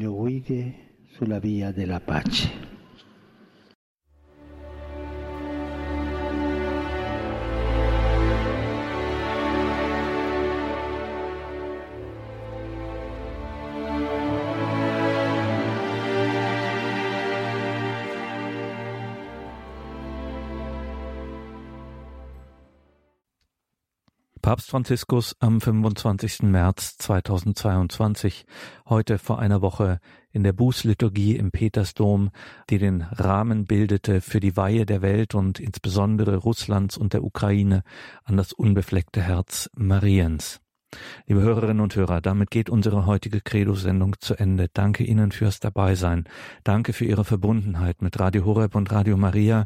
[24.53, 26.43] Papst Franziskus am 25.
[26.43, 28.45] März 2022,
[28.87, 29.99] heute vor einer Woche
[30.31, 32.29] in der Bußliturgie im Petersdom,
[32.69, 37.81] die den Rahmen bildete für die Weihe der Welt und insbesondere Russlands und der Ukraine
[38.25, 40.61] an das unbefleckte Herz Mariens.
[41.25, 44.67] Liebe Hörerinnen und Hörer, damit geht unsere heutige Credo-Sendung zu Ende.
[44.71, 46.25] Danke Ihnen fürs Dabeisein.
[46.63, 49.65] Danke für Ihre Verbundenheit mit Radio Horeb und Radio Maria.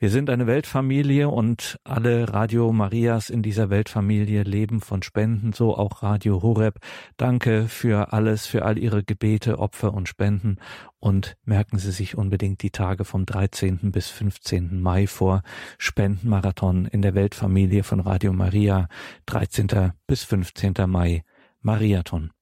[0.00, 5.76] Wir sind eine Weltfamilie und alle Radio Marias in dieser Weltfamilie leben von Spenden, so
[5.76, 6.80] auch Radio Horeb.
[7.16, 10.56] Danke für alles, für all Ihre Gebete, Opfer und Spenden
[10.98, 13.92] und merken Sie sich unbedingt die Tage vom 13.
[13.92, 14.80] bis 15.
[14.80, 15.42] Mai vor.
[15.78, 18.88] Spendenmarathon in der Weltfamilie von Radio Maria,
[19.26, 19.92] 13.
[20.08, 20.74] bis 15.
[20.88, 21.22] Mai,
[21.60, 22.33] Mariathon.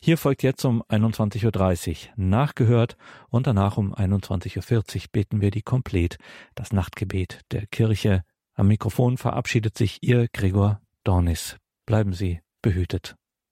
[0.00, 2.96] Hier folgt jetzt um 21.30 Uhr nachgehört
[3.28, 6.18] und danach um 21.40 Uhr beten wir die Komplett,
[6.54, 8.22] das Nachtgebet der Kirche.
[8.54, 11.56] Am Mikrofon verabschiedet sich Ihr Gregor Dornis.
[11.86, 13.16] Bleiben Sie behütet.